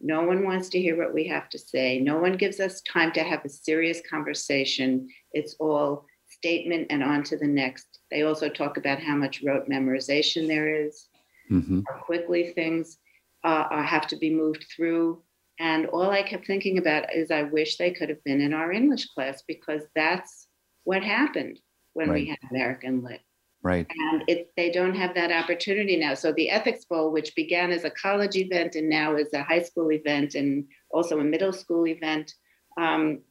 [0.04, 1.98] No one wants to hear what we have to say.
[1.98, 5.08] No one gives us time to have a serious conversation.
[5.32, 7.98] It's all statement and on to the next.
[8.10, 11.08] They also talk about how much rote memorization there is,
[11.50, 11.80] mm-hmm.
[11.88, 12.98] how quickly things
[13.42, 15.22] uh, have to be moved through
[15.58, 18.72] and all I kept thinking about is I wish they could have been in our
[18.72, 20.48] English class because that's
[20.84, 21.60] what happened
[21.92, 22.14] when right.
[22.14, 23.20] we had American Lit.
[23.64, 23.86] Right.
[24.10, 26.14] And it, they don't have that opportunity now.
[26.14, 29.62] So the Ethics Bowl, which began as a college event and now is a high
[29.62, 32.34] school event and also a middle school event,
[32.78, 33.22] um,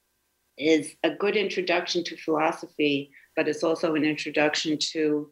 [0.57, 5.31] is a good introduction to philosophy, but it's also an introduction to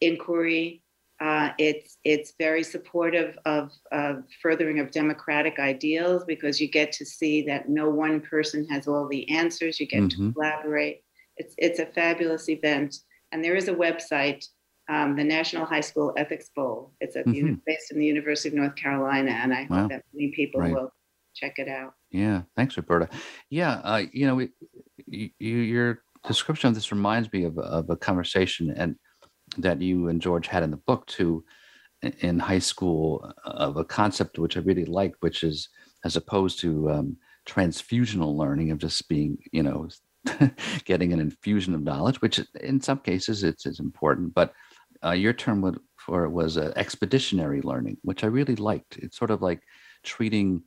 [0.00, 0.82] inquiry,
[1.20, 7.04] Uh, it's it's very supportive of uh, furthering of democratic ideals because you get to
[7.04, 9.78] see that no one person has all the answers.
[9.78, 10.10] You get Mhm.
[10.10, 10.98] to collaborate.
[11.36, 12.96] It's it's a fabulous event,
[13.32, 14.44] and there is a website,
[14.88, 16.92] um, the National High School Ethics Bowl.
[17.00, 20.30] It's at the based in the University of North Carolina, and I hope that many
[20.32, 20.72] people Right.
[20.74, 20.92] will
[21.34, 21.94] check it out.
[22.10, 23.08] Yeah, thanks, Roberta.
[23.48, 24.50] Yeah, uh, you know, it,
[25.06, 28.96] you, your description of this reminds me of, of a conversation and
[29.58, 31.44] that you and George had in the book too,
[32.20, 35.68] in high school, uh, of a concept which I really like, which is
[36.04, 37.16] as opposed to um,
[37.46, 39.88] transfusional learning of just being, you know,
[40.84, 44.52] getting an infusion of knowledge, which in some cases it's is important, but
[45.04, 48.98] uh, your term would, for was uh, expeditionary learning, which I really liked.
[48.98, 49.62] It's sort of like
[50.04, 50.62] treating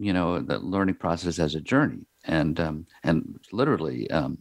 [0.00, 4.38] you know the learning process as a journey and um, and literally um,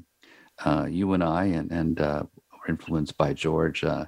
[0.65, 4.05] uh, you and I and and uh, were influenced by George uh,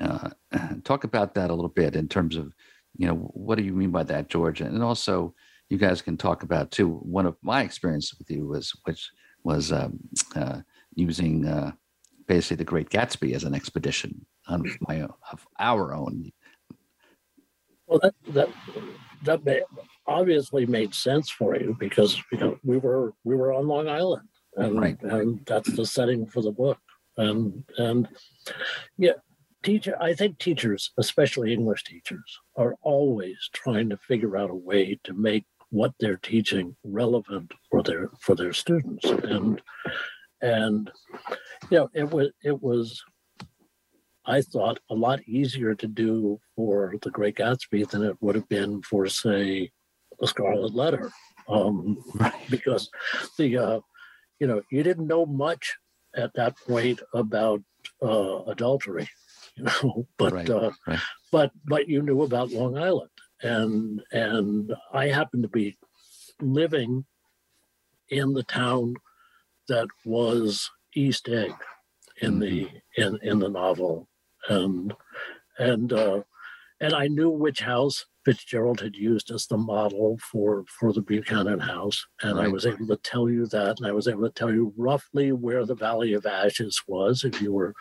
[0.00, 0.30] uh,
[0.84, 2.52] talk about that a little bit in terms of
[2.96, 5.34] you know what do you mean by that George and also
[5.68, 9.10] you guys can talk about too one of my experience with you was which
[9.44, 10.00] was um,
[10.34, 10.60] uh,
[10.94, 11.72] using uh,
[12.26, 16.32] basically the Great Gatsby as an expedition on my own, of our own
[17.86, 18.48] Well, that that
[19.24, 19.62] that may,
[20.06, 24.28] obviously made sense for you because you know we were we were on Long Island,
[24.56, 25.00] and Right.
[25.02, 26.78] and that's the setting for the book,
[27.16, 28.08] and and
[28.98, 29.12] yeah,
[29.62, 29.96] teacher.
[30.00, 35.12] I think teachers, especially English teachers, are always trying to figure out a way to
[35.14, 39.60] make what they're teaching relevant for their for their students, and
[40.40, 40.90] and
[41.70, 43.02] you know it was it was
[44.26, 48.48] I thought a lot easier to do for The Great Gatsby than it would have
[48.48, 49.70] been for, say,
[50.18, 51.12] The Scarlet Letter,
[51.46, 51.98] um,
[52.48, 52.88] because
[53.36, 53.80] the uh,
[54.40, 55.76] you know you didn't know much
[56.14, 57.60] at that point about
[58.00, 59.08] uh, adultery,
[59.56, 61.00] you know, but Right, uh, right.
[61.32, 63.10] but but you knew about Long Island,
[63.44, 65.76] and and I happened to be
[66.40, 67.04] living
[68.08, 68.94] in the town
[69.68, 71.52] that was East Egg
[72.20, 74.08] in the in in the novel,
[74.48, 74.94] and
[75.58, 76.22] and uh,
[76.80, 81.60] and I knew which house Fitzgerald had used as the model for for the Buchanan
[81.60, 84.52] house, and I was able to tell you that, and I was able to tell
[84.52, 87.74] you roughly where the Valley of Ashes was if you were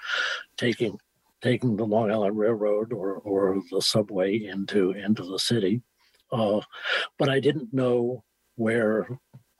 [0.57, 0.99] taking
[1.43, 5.81] taking the Long Island Railroad or or the subway into into the city,
[6.31, 6.61] uh,
[7.19, 8.23] but I didn't know
[8.55, 9.07] where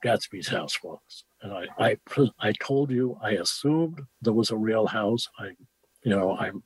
[0.04, 1.96] Gatsby's house was, and I I
[2.40, 5.28] I told you I assumed there was a real house.
[5.38, 5.50] I,
[6.02, 6.62] you know, I'm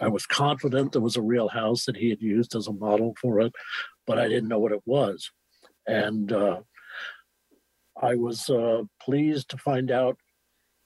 [0.00, 3.14] I was confident there was a real house that he had used as a model
[3.20, 3.54] for it,
[4.06, 5.30] but I didn't know what it was,
[5.86, 6.60] and uh,
[8.00, 10.18] I was uh, pleased to find out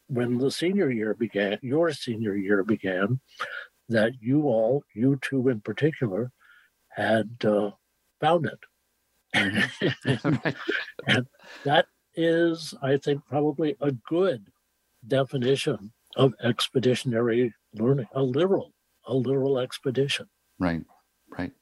[0.06, 3.20] when the senior year began, your senior year began,
[3.88, 6.30] that you all, you two in particular,
[6.90, 7.70] had uh,
[8.20, 8.58] found it.
[10.44, 11.24] right.
[11.64, 14.50] that is, I think, probably a good
[15.06, 18.72] definition of expeditionary learning, a literal,
[19.06, 20.26] a literal expedition.
[20.58, 20.82] Right,
[21.36, 21.52] right.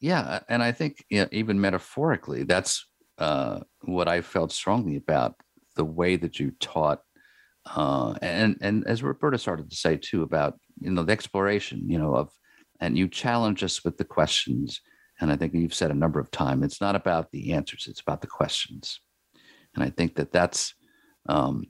[0.00, 2.84] Yeah, and I think yeah, even metaphorically, that's
[3.18, 5.36] uh, what I felt strongly about
[5.76, 7.00] the way that you taught,
[7.66, 11.98] uh, and and as Roberta started to say too about you know the exploration, you
[11.98, 12.30] know of,
[12.80, 14.80] and you challenge us with the questions,
[15.20, 18.00] and I think you've said a number of times it's not about the answers, it's
[18.00, 19.00] about the questions,
[19.74, 20.74] and I think that that's
[21.28, 21.64] um,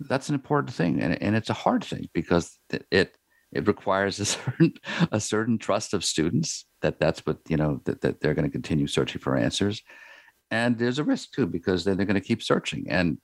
[0.00, 2.58] that's an important thing, and and it's a hard thing because
[2.90, 3.14] it,
[3.52, 4.74] it requires a certain
[5.12, 8.52] a certain trust of students that that's what you know that, that they're going to
[8.52, 9.82] continue searching for answers.
[10.50, 13.18] And there's a risk too because then they're going to keep searching and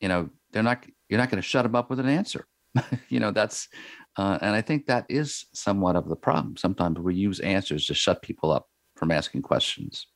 [0.00, 2.46] you know they're not you're not going to shut them up with an answer.
[3.08, 3.68] You know that's
[4.16, 6.56] uh, and i think that is somewhat of the problem.
[6.56, 10.06] Sometimes we use answers to shut people up from asking questions.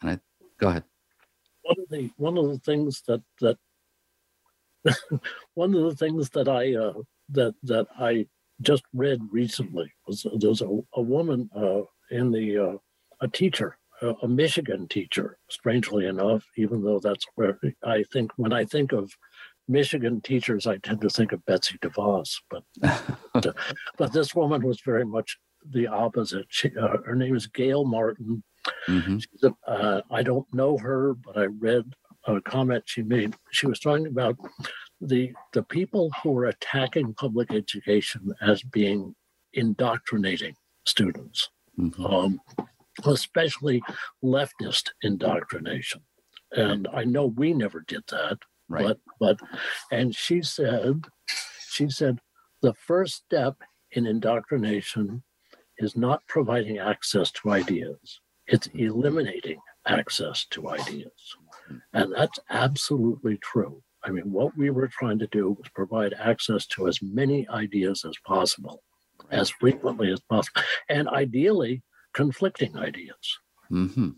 [0.00, 0.18] And i
[0.58, 0.84] go ahead.
[1.62, 3.58] One of the one of the things that that
[5.54, 6.94] one of the things that I uh,
[7.30, 8.26] that that I
[8.60, 12.76] just read recently was there's a, a woman uh, in the uh,
[13.20, 18.52] a teacher a, a Michigan teacher strangely enough even though that's where I think when
[18.52, 19.10] I think of
[19.68, 22.64] Michigan teachers I tend to think of Betsy DeVos but
[23.98, 25.38] but this woman was very much
[25.70, 28.42] the opposite she, uh, her name is Gail Martin
[28.88, 29.20] Mhm.
[29.22, 31.84] She's a- uh, I don't know her, but I read
[32.26, 33.34] a comment she made.
[33.50, 34.36] She was talking about
[35.02, 39.14] the the people who are attacking public education as being
[39.52, 40.54] indoctrinating
[40.86, 42.10] students, Mhm.
[42.10, 42.40] um,
[43.04, 43.82] especially
[44.22, 46.00] leftist indoctrination.
[46.52, 48.38] And I know we never did that,
[48.68, 49.38] right but but
[49.92, 51.02] and she said
[51.70, 52.18] she said
[52.62, 53.56] the first step
[53.92, 55.22] in indoctrination
[55.78, 61.36] is not providing access to ideas, it's eliminating access to ideas.
[61.92, 63.82] And that's absolutely true.
[64.02, 68.04] I mean, what we were trying to do was provide access to as many ideas
[68.06, 68.82] as possible,
[69.30, 73.38] as frequently as possible, and ideally conflicting ideas.
[73.70, 74.10] Mm-hmm.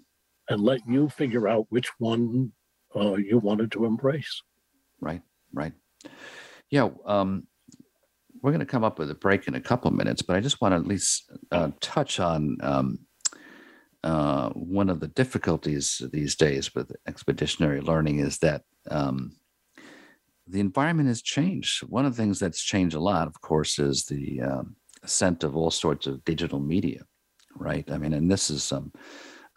[0.49, 2.53] And let you figure out which one
[2.97, 4.43] uh, you wanted to embrace.
[5.01, 5.23] Right,
[5.53, 5.73] right.
[6.71, 7.47] Yeah, um,
[8.43, 10.61] we're going to come up with a break in a couple minutes, but I just
[10.61, 12.99] want to at least uh, touch on um,
[14.05, 19.37] uh, one of the difficulties these days with expeditionary learning is that um,
[20.47, 21.83] the environment has changed.
[21.83, 25.57] One of the things that's changed a lot, of course, is the um, ascent of
[25.57, 27.03] all sorts of digital media,
[27.57, 27.91] right?
[27.91, 28.93] I mean, and this is some,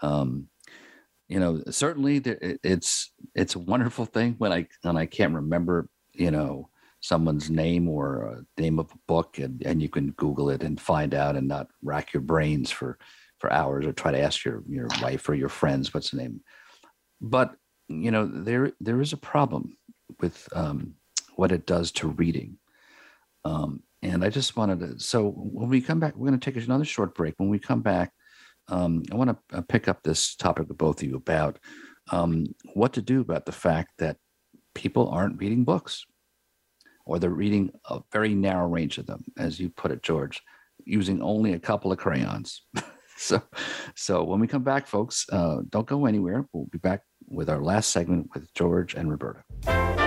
[0.01, 0.47] um,
[1.29, 6.31] you know, certainly it's it's a wonderful thing when I when I can't remember, you
[6.31, 6.69] know,
[7.01, 8.23] someone's name or
[8.57, 11.47] a name of a book, and and you can Google it and find out, and
[11.47, 12.97] not rack your brains for
[13.37, 16.41] for hours or try to ask your your wife or your friends what's the name.
[17.21, 17.55] But
[17.87, 19.77] you know, there there is a problem
[20.19, 20.95] with um,
[21.35, 22.57] what it does to reading.
[23.45, 24.99] Um, and I just wanted to.
[24.99, 27.35] So when we come back, we're going to take another short break.
[27.37, 28.13] When we come back,
[28.69, 31.59] um, I want to uh, pick up this topic with both of you about
[32.11, 34.17] um, what to do about the fact that
[34.75, 36.05] people aren't reading books,
[37.05, 40.41] or they're reading a very narrow range of them, as you put it, George,
[40.85, 42.63] using only a couple of crayons.
[43.17, 43.41] so,
[43.95, 46.45] so when we come back, folks, uh, don't go anywhere.
[46.53, 49.98] We'll be back with our last segment with George and Roberta.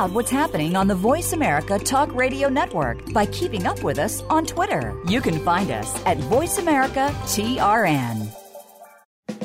[0.00, 4.22] Out what's happening on the Voice America Talk Radio Network by keeping up with us
[4.30, 4.98] on Twitter.
[5.06, 8.34] You can find us at Voice America TRN.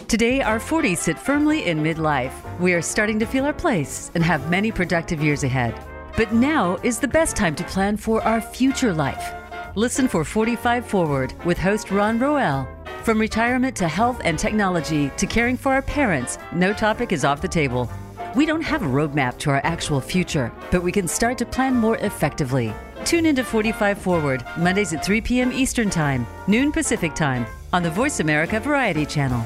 [0.08, 2.32] Today, our 40s sit firmly in midlife.
[2.58, 5.78] We are starting to feel our place and have many productive years ahead.
[6.16, 9.34] But now is the best time to plan for our future life.
[9.76, 12.66] Listen for 45 Forward with host Ron Roel.
[13.04, 17.42] From retirement to health and technology to caring for our parents, no topic is off
[17.42, 17.90] the table.
[18.36, 21.74] We don't have a roadmap to our actual future, but we can start to plan
[21.74, 22.74] more effectively.
[23.06, 25.54] Tune into 45 Forward, Mondays at 3 p.m.
[25.54, 29.42] Eastern Time, noon Pacific Time, on the Voice America Variety Channel.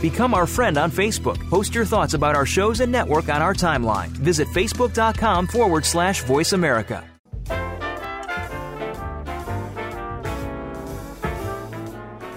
[0.00, 1.38] Become our friend on Facebook.
[1.50, 4.08] Post your thoughts about our shows and network on our timeline.
[4.08, 7.04] Visit facebook.com forward slash voice America.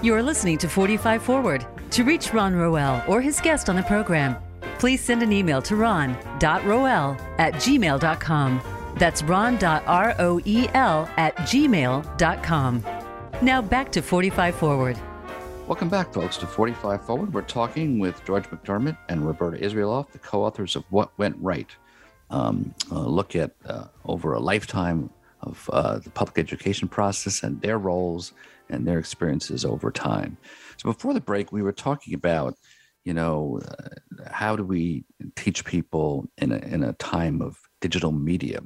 [0.02, 1.66] You are listening to 45 Forward.
[1.92, 4.36] To reach Ron Roel or his guest on the program,
[4.82, 8.60] please send an email to ron.roel at gmail.com.
[8.96, 12.84] That's ron.roel at gmail.com.
[13.42, 14.98] Now back to 45 Forward.
[15.68, 17.32] Welcome back, folks, to 45 Forward.
[17.32, 21.70] We're talking with George McDermott and Roberta Israeloff, the co authors of What Went Right.
[22.30, 25.10] Um, look at uh, over a lifetime
[25.42, 28.32] of uh, the public education process and their roles
[28.68, 30.36] and their experiences over time.
[30.76, 32.56] So before the break, we were talking about,
[33.04, 35.04] you know, uh, how do we
[35.36, 38.60] teach people in a, in a time of digital media?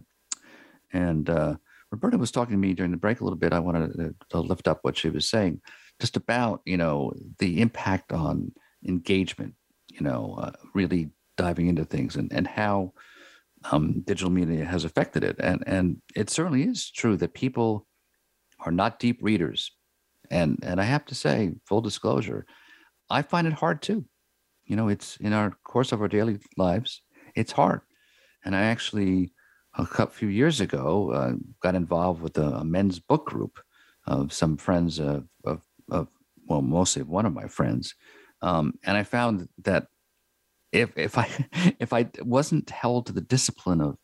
[0.93, 1.57] And uh,
[1.91, 3.53] Roberta was talking to me during the break a little bit.
[3.53, 5.61] I wanted to, lift up what she was saying,
[6.01, 8.53] just about, you know, the impact on
[8.87, 9.55] engagement,
[9.91, 12.93] you know, uh, really diving into things and, and how
[13.71, 15.37] um, digital media has affected it.
[15.39, 17.87] And, and it certainly is true that people
[18.61, 19.73] are not deep readers
[20.31, 22.47] and and I have to say, full disclosure,
[23.11, 24.05] I find it hard too.
[24.67, 27.03] You know, it's in our course of our daily lives,
[27.35, 27.81] it's hard.
[28.45, 29.33] And I actually,
[29.77, 33.59] a few years ago, uh, got involved with a, a, men's book group
[34.07, 36.09] of some friends of, of, of
[36.47, 37.95] well, mostly one of my friends,
[38.43, 39.87] um, and I found that
[40.73, 41.29] if if I
[41.81, 43.97] if I wasn't held to the discipline of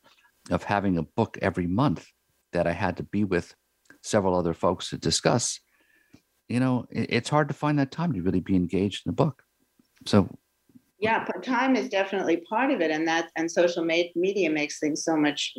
[0.51, 2.07] of having a book every month
[2.53, 3.55] that I had to be with
[4.03, 5.61] several other folks to discuss,
[6.49, 9.45] you know, it's hard to find that time to really be engaged in the book.
[10.07, 10.29] So,
[11.03, 15.05] yeah, but time is definitely part of it, and that and social media makes things
[15.05, 15.53] so much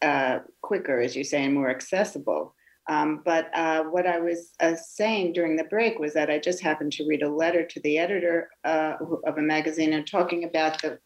[0.00, 2.54] uh, quicker, as you say, and more accessible.
[2.88, 6.62] Um, but uh, what I was uh, saying during the break was that I just
[6.62, 8.94] happened to read a letter to the editor uh,
[9.26, 11.00] of a magazine and talking about the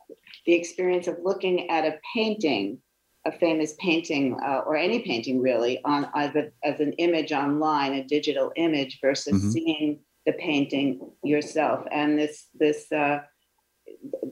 [0.44, 2.78] the experience of looking at a painting
[3.24, 7.92] a famous painting uh, or any painting really on as, a, as, an image online,
[7.94, 9.50] a digital image versus mm-hmm.
[9.50, 11.84] seeing the painting yourself.
[11.90, 13.20] And this this uh,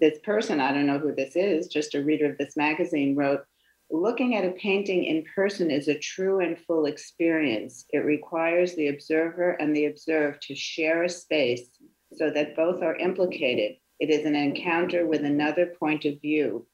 [0.01, 3.45] this person, I don't know who this is, just a reader of this magazine, wrote.
[3.91, 7.85] Looking at a painting in person is a true and full experience.
[7.91, 11.69] It requires the observer and the observed to share a space
[12.13, 13.77] so that both are implicated.
[14.01, 16.67] It is an encounter with another point of view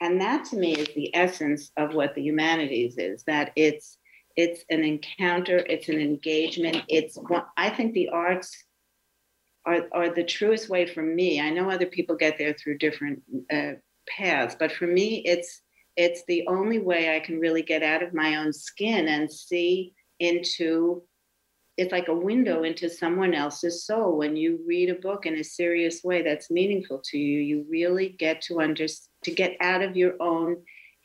[0.00, 3.98] and that to me is the essence of what the humanities is that it's
[4.36, 7.18] it's an encounter it's an engagement it's
[7.56, 8.64] i think the arts
[9.66, 11.40] are, are the truest way for me.
[11.40, 13.72] I know other people get there through different uh,
[14.08, 15.62] paths but for me it's
[15.96, 19.92] it's the only way i can really get out of my own skin and see
[20.18, 21.02] into
[21.76, 24.18] it's like a window into someone else's soul.
[24.18, 28.10] When you read a book in a serious way that's meaningful to you you really
[28.10, 30.56] get to understand to get out of your own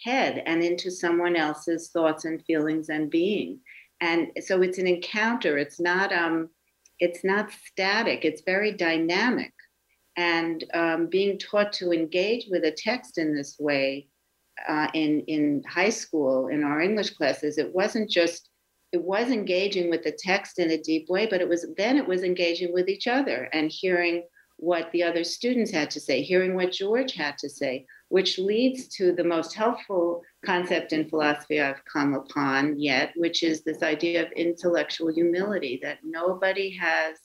[0.01, 3.59] head and into someone else's thoughts and feelings and being.
[4.01, 5.57] And so it's an encounter.
[5.57, 6.49] It's not um
[6.99, 9.51] it's not static it's very dynamic.
[10.17, 14.07] And um, being taught to engage with a text in this way
[14.67, 18.49] uh, in in high school in our english classes it wasn't just
[18.91, 22.07] it was engaging with the text in a deep way but it was then it
[22.07, 24.23] was engaging with each other and hearing
[24.57, 28.87] what the other students had to say hearing what george had to say which leads
[28.87, 34.25] to the most helpful concept in philosophy I've come upon yet, which is this idea
[34.25, 37.17] of intellectual humility that nobody has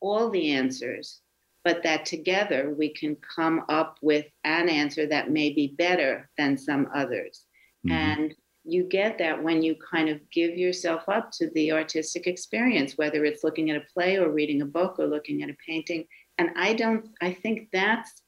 [0.00, 1.20] all the answers,
[1.64, 6.56] but that together we can come up with an answer that may be better than
[6.56, 7.46] some others.
[7.86, 7.92] Mm-hmm.
[7.92, 12.96] And you get that when you kind of give yourself up to the artistic experience,
[12.96, 16.04] whether it's looking at a play or reading a book or looking at a painting.
[16.38, 18.22] And I don't, I think that's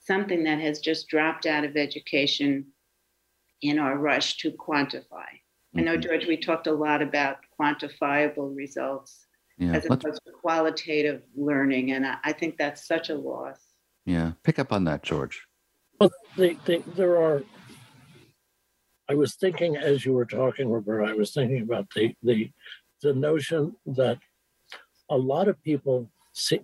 [0.00, 2.66] something that has just dropped out of education
[3.62, 5.02] in our rush to quantify.
[5.12, 5.78] Mm-hmm.
[5.78, 6.00] I know, mm-hmm.
[6.02, 9.26] George, we talked a lot about quantifiable results
[9.58, 9.72] yeah.
[9.72, 13.58] as opposed to qualitative learning, and I, I, think that's such a loss.
[14.06, 15.46] Yeah, pick up on that, George.
[16.00, 17.42] Well, they, they, there are.
[19.10, 21.04] I was thinking as you were talking, Robert.
[21.04, 22.50] I was thinking about the the
[23.02, 24.18] the notion that
[25.10, 26.60] a lot of people see,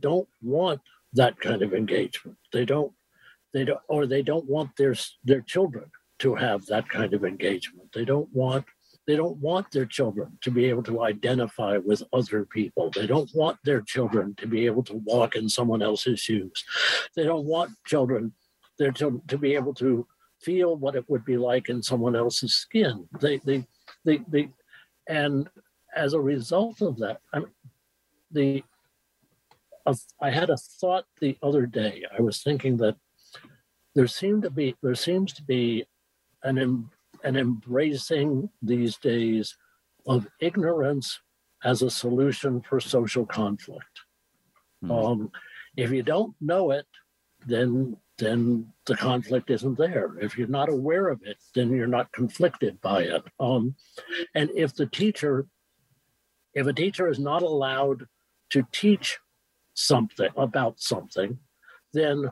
[0.00, 0.80] don't want
[1.14, 2.36] that kind of engagement.
[2.52, 2.92] They don't,
[3.52, 4.94] they don't, or they don't want their
[5.24, 5.90] their children
[6.20, 7.90] to have that kind of engagement.
[7.92, 8.64] They don't want
[9.06, 12.90] they don't want their children to be able to identify with other people.
[12.94, 16.64] They don't want their children to be able to walk in someone else's shoes.
[17.16, 18.32] They don't want children
[18.78, 20.06] their children to be able to
[20.40, 23.08] feel what it would be like in someone else's skin.
[23.20, 23.66] They they
[24.04, 24.50] they they
[25.08, 25.48] and
[25.94, 27.48] as a result of that, I mean,
[28.30, 28.64] the
[30.20, 32.04] I had a thought the other day.
[32.16, 32.96] I was thinking that
[33.94, 35.84] there seemed to be there seems to be
[36.42, 36.88] an
[37.22, 39.56] an embracing these days
[40.06, 41.20] of ignorance
[41.64, 44.00] as a solution for social conflict.
[44.82, 44.90] Mm.
[44.90, 45.32] Um,
[45.76, 46.86] if you don't know it,
[47.46, 50.14] then then the conflict isn't there.
[50.20, 53.22] If you're not aware of it, then you're not conflicted by it.
[53.38, 53.76] Um,
[54.34, 55.46] and if the teacher,
[56.52, 58.06] if a teacher is not allowed
[58.50, 59.18] to teach
[59.72, 61.38] something about something,
[61.94, 62.30] then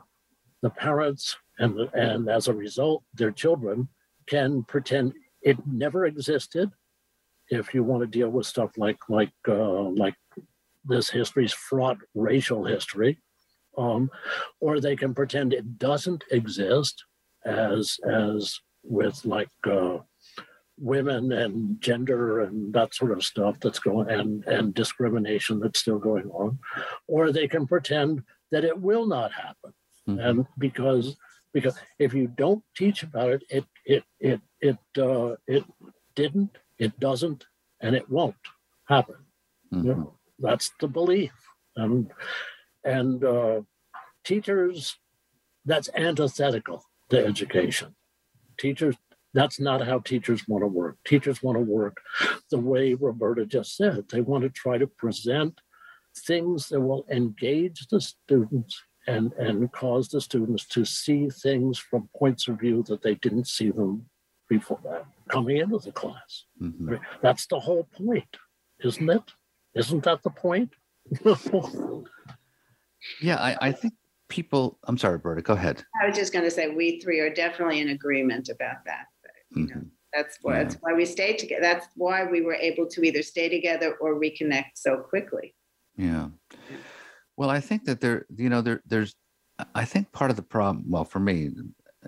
[0.61, 3.89] the parents and and as a result, their children
[4.29, 6.69] can pretend it never existed.
[7.49, 10.15] If you want to deal with stuff like like uh, like
[10.85, 13.17] this history's fraught racial history,
[13.77, 14.09] um,
[14.59, 17.03] or they can pretend it doesn't exist,
[17.45, 19.97] as as with like uh,
[20.79, 25.99] women and gender and that sort of stuff that's going and and discrimination that's still
[25.99, 26.57] going on
[27.07, 29.73] or they can pretend that it will not happen
[30.07, 30.19] mm-hmm.
[30.19, 31.17] and because
[31.53, 35.63] because if you don't teach about it it it it it uh, it
[36.15, 37.45] didn't it doesn't
[37.81, 38.45] and it won't
[38.85, 39.15] happen
[39.73, 39.85] mm-hmm.
[39.85, 41.33] you know, that's the belief
[41.75, 42.11] and
[42.83, 43.61] and uh,
[44.23, 44.95] teachers
[45.65, 47.95] that's antithetical to education
[48.57, 48.95] teachers
[49.33, 50.97] that's not how teachers want to work.
[51.05, 51.97] Teachers want to work
[52.49, 54.05] the way Roberta just said.
[54.09, 55.61] They want to try to present
[56.17, 62.09] things that will engage the students and, and cause the students to see things from
[62.15, 64.05] points of view that they didn't see them
[64.47, 66.45] before that coming into the class.
[66.61, 66.87] Mm-hmm.
[66.87, 68.37] I mean, that's the whole point,
[68.83, 69.23] isn't it?
[69.75, 70.73] Isn't that the point?
[73.21, 73.93] yeah, I, I think
[74.27, 74.79] people.
[74.85, 75.41] I'm sorry, Berta.
[75.41, 75.83] Go ahead.
[76.01, 79.05] I was just going to say we three are definitely in agreement about that.
[79.55, 79.79] You mm-hmm.
[80.13, 80.63] that's why yeah.
[80.63, 81.61] that's why we stayed together.
[81.61, 85.55] That's why we were able to either stay together or reconnect so quickly.
[85.95, 86.29] Yeah.
[87.39, 89.15] Well, I think that there, you know, there, there's,
[89.73, 91.49] I think part of the problem, well, for me,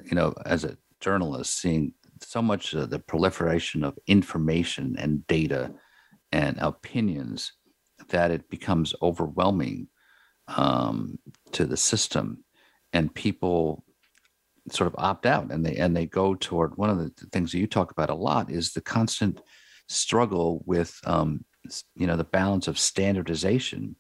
[0.03, 5.71] you know, as a journalist, seeing so much of the proliferation of information and data
[6.33, 7.53] and opinions
[8.09, 9.87] that it becomes overwhelming
[10.49, 11.17] um,
[11.53, 12.43] to the system,
[12.91, 13.85] and people
[14.69, 17.59] sort of opt out and they and they go toward one of the things that
[17.59, 19.41] you talk about a lot is the constant
[19.87, 21.45] struggle with um,
[21.95, 23.95] you know the balance of standardization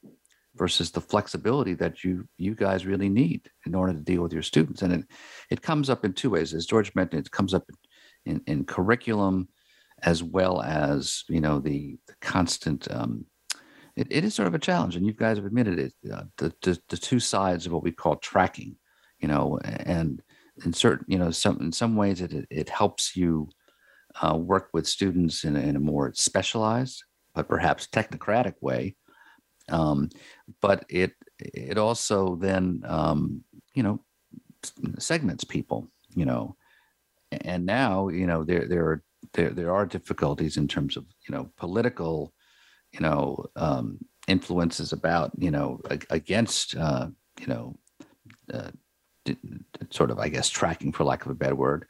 [0.61, 4.43] versus the flexibility that you you guys really need in order to deal with your
[4.43, 4.83] students.
[4.83, 5.03] And it
[5.49, 7.25] it comes up in two ways, as George mentioned.
[7.25, 7.63] It comes up
[8.27, 9.47] in, in curriculum
[10.03, 12.87] as well as you know the, the constant.
[12.91, 13.25] Um,
[13.95, 15.93] it, it is sort of a challenge, and you guys have admitted it.
[16.13, 18.75] Uh, the, the the two sides of what we call tracking,
[19.19, 20.21] you know, and
[20.63, 23.49] in certain you know some in some ways it it helps you
[24.21, 27.03] uh, work with students in in a more specialized
[27.33, 28.95] but perhaps technocratic way
[29.69, 30.09] um,
[30.61, 33.43] but it it also then um,
[33.73, 34.03] you know
[34.99, 36.55] segments people you know.
[37.31, 39.03] And now you know there there are
[39.33, 42.33] there, there are difficulties in terms of you know political
[42.91, 47.07] you know um, influences about you know against uh,
[47.39, 47.75] you know
[48.53, 48.71] uh,
[49.89, 51.85] sort of i guess tracking for lack of a better word.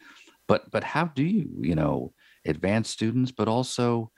[0.48, 2.14] But but how do you you know
[2.46, 4.12] advance students but also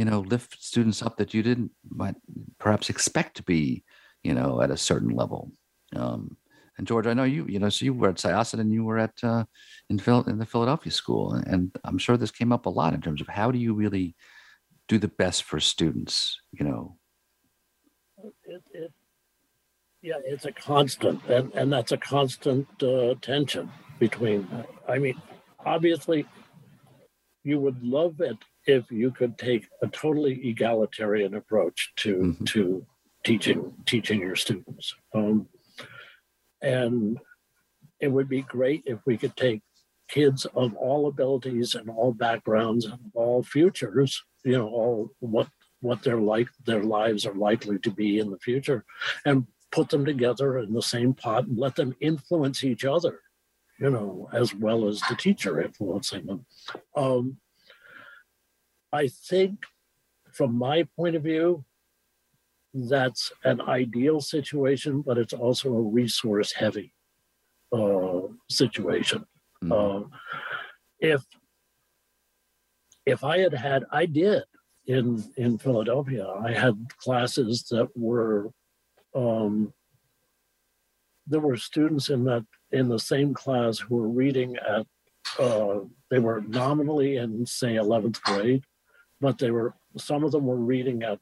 [0.00, 2.14] you know lift students up that you didn't might
[2.58, 3.84] perhaps expect to be
[4.22, 5.52] you know at a certain level.
[5.94, 6.38] Um,
[6.78, 8.96] and george i know you you know so you were at syosset and you were
[8.96, 9.44] at uh,
[9.90, 13.02] in, Phil, in the philadelphia school and i'm sure this came up a lot in
[13.02, 14.14] terms of how do you really
[14.88, 16.96] do the best for students you know?
[18.44, 18.92] It, it,
[20.00, 24.48] yeah it's a constant and, and that's a constant uh, tension between
[24.88, 25.20] i mean
[25.66, 26.24] obviously
[27.42, 28.38] you would love it
[28.70, 32.44] if you could take a totally egalitarian approach to mm-hmm.
[32.44, 32.86] to
[33.24, 35.46] teaching teaching your students um,
[36.62, 37.18] and
[38.00, 39.62] it would be great if we could take
[40.08, 45.48] kids of all abilities and all backgrounds and all futures you know all what
[45.80, 48.84] what their like their lives are likely to be in the future
[49.24, 53.20] and put them together in the same pot and let them influence each other
[53.78, 56.44] you know as well as the teacher influencing them
[56.96, 57.36] um,
[58.92, 59.64] I think,
[60.32, 61.64] from my point of view,
[62.72, 66.94] that's an ideal situation, but it's also a resource heavy
[67.72, 69.24] uh, situation.
[69.62, 69.72] Mm-hmm.
[69.72, 70.16] Uh,
[71.00, 71.24] if
[73.06, 74.44] if I had had, I did
[74.86, 76.26] in in Philadelphia.
[76.26, 78.50] I had classes that were
[79.14, 79.72] um,
[81.26, 84.86] there were students in that in the same class who were reading at
[85.38, 85.80] uh,
[86.10, 88.64] they were nominally in say 11th grade
[89.20, 91.18] but they were some of them were reading at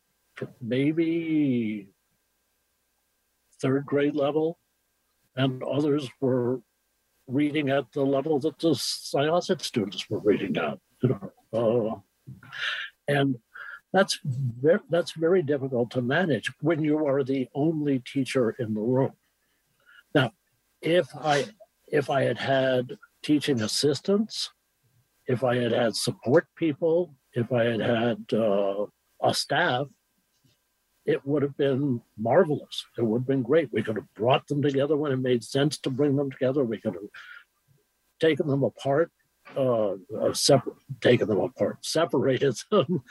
[0.60, 1.88] maybe
[3.60, 4.58] third grade level,
[5.36, 6.60] and others were
[7.26, 10.78] reading at the level that the Syosset students were reading at.
[11.02, 12.32] You know, uh,
[13.06, 13.38] and
[13.92, 18.80] that's very, that's very difficult to manage when you are the only teacher in the
[18.80, 19.12] room.
[20.14, 20.32] Now,
[20.82, 21.46] if I
[21.88, 24.50] if I had had teaching assistants,
[25.26, 28.86] if I had had support people, if I had had uh,
[29.22, 29.86] a staff,
[31.06, 32.84] it would have been marvelous.
[32.98, 33.72] It would have been great.
[33.72, 36.64] We could have brought them together when it made sense to bring them together.
[36.64, 37.08] We could have
[38.20, 39.10] taken them apart,
[39.56, 43.02] uh, uh, separ- taken them apart, separated them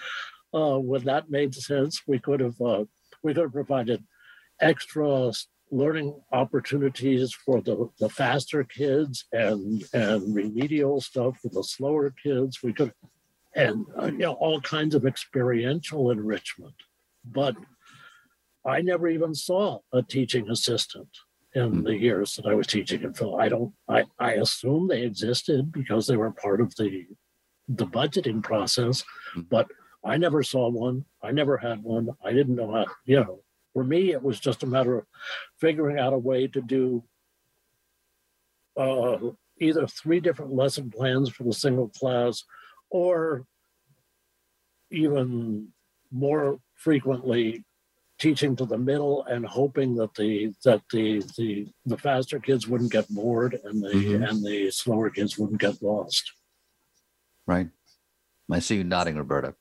[0.53, 2.01] uh, when that made sense.
[2.05, 2.86] We could have uh,
[3.24, 4.03] we could have provided
[4.61, 5.32] extra
[5.72, 12.61] learning opportunities for the, the faster kids and and remedial stuff for the slower kids.
[12.63, 12.93] We could
[13.57, 16.75] and uh, you know all kinds of experiential enrichment.
[17.25, 17.55] But
[18.65, 21.09] I never even saw a teaching assistant
[21.55, 22.03] in the hmm.
[22.03, 23.37] years that I was teaching in Phil.
[23.37, 23.73] I don't.
[23.89, 27.05] I I assume they existed because they were part of the
[27.67, 29.03] the budgeting process,
[29.33, 29.41] hmm.
[29.49, 29.67] but
[30.05, 31.03] I never saw one.
[31.21, 32.09] I never had one.
[32.23, 32.85] I didn't know how.
[33.05, 33.39] You know,
[33.73, 35.05] for me, it was just a matter of
[35.59, 37.03] figuring out a way to do
[38.77, 39.17] uh,
[39.59, 42.43] either three different lesson plans for the single class
[42.89, 43.45] or
[44.91, 45.69] even
[46.11, 47.63] more frequently
[48.19, 52.91] teaching to the middle and hoping that the that the the, the faster kids wouldn't
[52.91, 54.23] get bored and the mm-hmm.
[54.23, 56.31] and the slower kids wouldn't get lost.
[57.45, 57.69] Right.
[58.51, 59.55] I see you nodding roberta.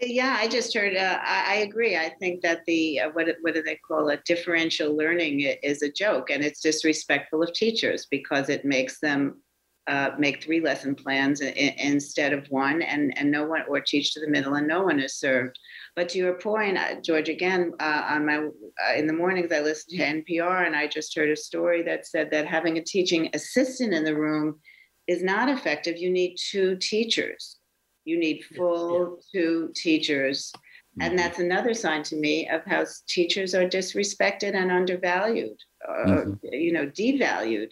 [0.00, 1.96] Yeah i just heard uh, I, I, agree.
[1.96, 4.24] I think that the uh, what, what do they call it?
[4.24, 9.42] Differential learning is a joke and it's disrespectful of teachers because it makes them
[9.88, 14.12] uh, make three lesson plans in, instead of one and, and no one or teach
[14.12, 15.58] to the middle and no one is served
[15.96, 19.60] but to your point uh, george again uh, on my uh, in the mornings i
[19.60, 23.30] listen to npr and i just heard a story that said that having a teaching
[23.32, 24.58] assistant in the room
[25.06, 27.56] is not effective you need two teachers
[28.04, 29.40] you need full yeah.
[29.40, 30.52] two teachers
[31.00, 31.16] and mm-hmm.
[31.16, 36.46] that's another sign to me of how teachers are disrespected and undervalued or mm-hmm.
[36.52, 37.70] you know devalued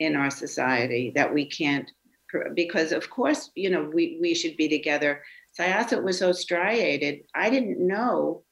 [0.00, 1.90] in our society that we can't
[2.54, 5.22] because of course you know we, we should be together
[5.58, 8.42] syosset was so striated i didn't know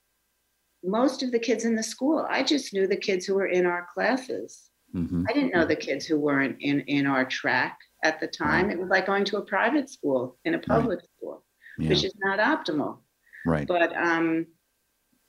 [0.85, 2.27] most of the kids in the school.
[2.29, 4.71] I just knew the kids who were in our classes.
[4.95, 5.25] Mm-hmm.
[5.29, 8.67] I didn't know the kids who weren't in in our track at the time.
[8.67, 8.77] Right.
[8.77, 11.45] It was like going to a private school in a public school,
[11.79, 11.91] Yeah.
[11.91, 12.99] which is not optimal.
[13.45, 13.67] Right.
[13.67, 14.47] But um,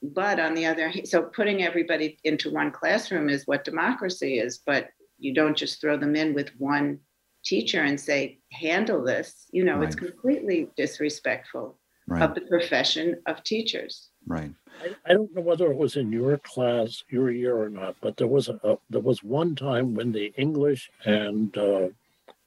[0.02, 4.60] but on the other hand, so putting everybody into one classroom is what democracy is.
[4.64, 4.88] But
[5.20, 6.98] you don't just throw them in with one
[7.44, 9.46] teacher and say handle this.
[9.52, 11.78] You know, it's completely disrespectful
[12.10, 12.22] Right.
[12.22, 14.08] of the profession of teachers.
[14.26, 14.50] Right.
[14.82, 18.16] I, I don't know whether it was in your class, your year or not, but
[18.16, 21.88] there was a, a there was one time when the English and uh,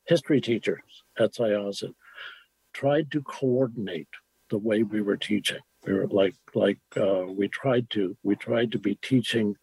[0.06, 0.82] history teachers
[1.18, 1.94] at Syosset
[2.74, 4.10] tried to coordinate
[4.50, 5.62] the way we were teaching.
[5.88, 9.56] We were like like uh, we tried to we tried to be teaching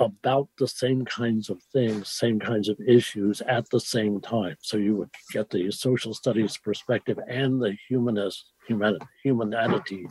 [0.00, 4.56] about the same kinds of things, same kinds of issues at the same time.
[4.60, 10.06] So you would get the social studies perspective and the humanist human humanity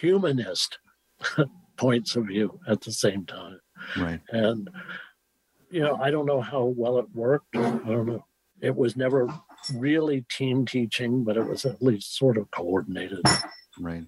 [0.00, 0.78] humanist
[1.76, 3.58] points of view at the same time.
[3.98, 4.20] Right.
[4.28, 4.70] And
[5.70, 7.56] you know, I don't know how well it worked.
[7.56, 8.24] I don't know.
[8.60, 9.28] It was never
[9.74, 13.24] really team teaching, but it was at least sort of coordinated.
[13.80, 14.04] Right.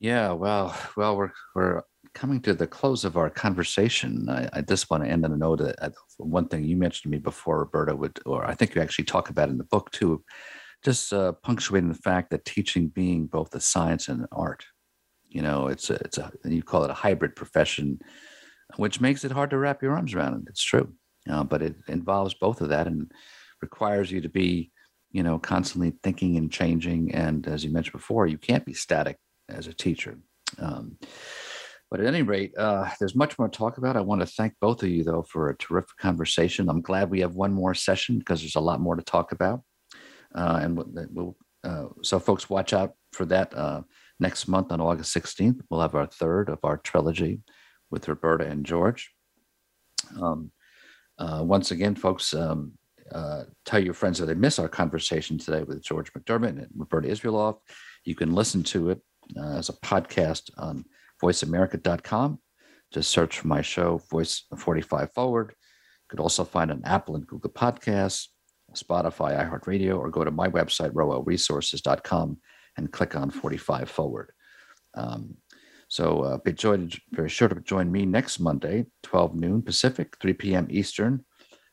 [0.00, 0.32] Yeah.
[0.32, 0.74] Well.
[0.96, 1.82] Well, we're we're
[2.14, 4.28] coming to the close of our conversation.
[4.28, 7.04] I, I just want to end on a note that uh, one thing you mentioned
[7.04, 9.90] to me before, Roberta, would, or I think you actually talk about in the book
[9.90, 10.24] too,
[10.84, 14.64] just uh, punctuating the fact that teaching being both a science and an art.
[15.28, 18.00] You know, it's a, it's a you call it a hybrid profession,
[18.76, 20.48] which makes it hard to wrap your arms around.
[20.48, 20.92] It's true,
[21.30, 23.12] uh, but it involves both of that and
[23.62, 24.72] requires you to be,
[25.12, 27.14] you know, constantly thinking and changing.
[27.14, 30.18] And as you mentioned before, you can't be static as a teacher.
[30.58, 30.98] Um,
[31.90, 33.96] but at any rate, uh, there's much more to talk about.
[33.96, 36.68] I want to thank both of you, though, for a terrific conversation.
[36.68, 39.62] I'm glad we have one more session because there's a lot more to talk about.
[40.32, 40.76] Uh, and
[41.10, 43.82] we'll, uh, so, folks, watch out for that uh,
[44.20, 45.60] next month on August 16th.
[45.68, 47.40] We'll have our third of our trilogy
[47.90, 49.10] with Roberta and George.
[50.20, 50.52] Um,
[51.18, 52.72] uh, once again, folks, um,
[53.10, 57.08] uh, tell your friends that they miss our conversation today with George McDermott and Roberta
[57.08, 57.58] Israeloff.
[58.04, 59.00] You can listen to it
[59.36, 60.84] as a podcast on
[61.22, 62.38] voiceamerica.com.
[62.92, 65.50] Just search for my show, Voice 45 Forward.
[65.50, 68.28] You could also find on Apple and Google Podcasts,
[68.74, 72.38] Spotify, iHeartRadio, or go to my website, roelresources.com,
[72.76, 74.32] and click on 45 Forward.
[74.94, 75.36] Um,
[75.88, 80.34] so uh, be joined, very sure to join me next Monday, 12 noon Pacific, 3
[80.34, 80.66] p.m.
[80.70, 81.24] Eastern,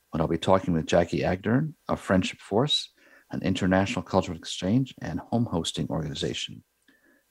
[0.09, 2.91] when I'll be talking with Jackie Agdern of Friendship Force,
[3.31, 6.63] an international cultural exchange and home hosting organization.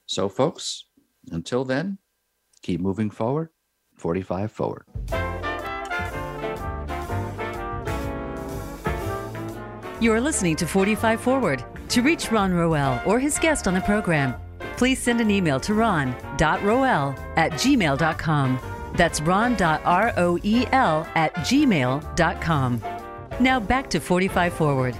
[0.05, 0.85] So, folks,
[1.31, 1.97] until then,
[2.61, 3.49] keep moving forward,
[3.95, 4.83] 45 forward.
[9.99, 11.65] You are listening to 45 Forward.
[11.89, 14.35] To reach Ron Roel or his guest on the program,
[14.75, 18.59] please send an email to ron.roel at gmail.com.
[18.93, 19.57] That's ron.roel
[21.15, 22.81] at gmail.com.
[23.39, 24.95] Now back to 45 Forward.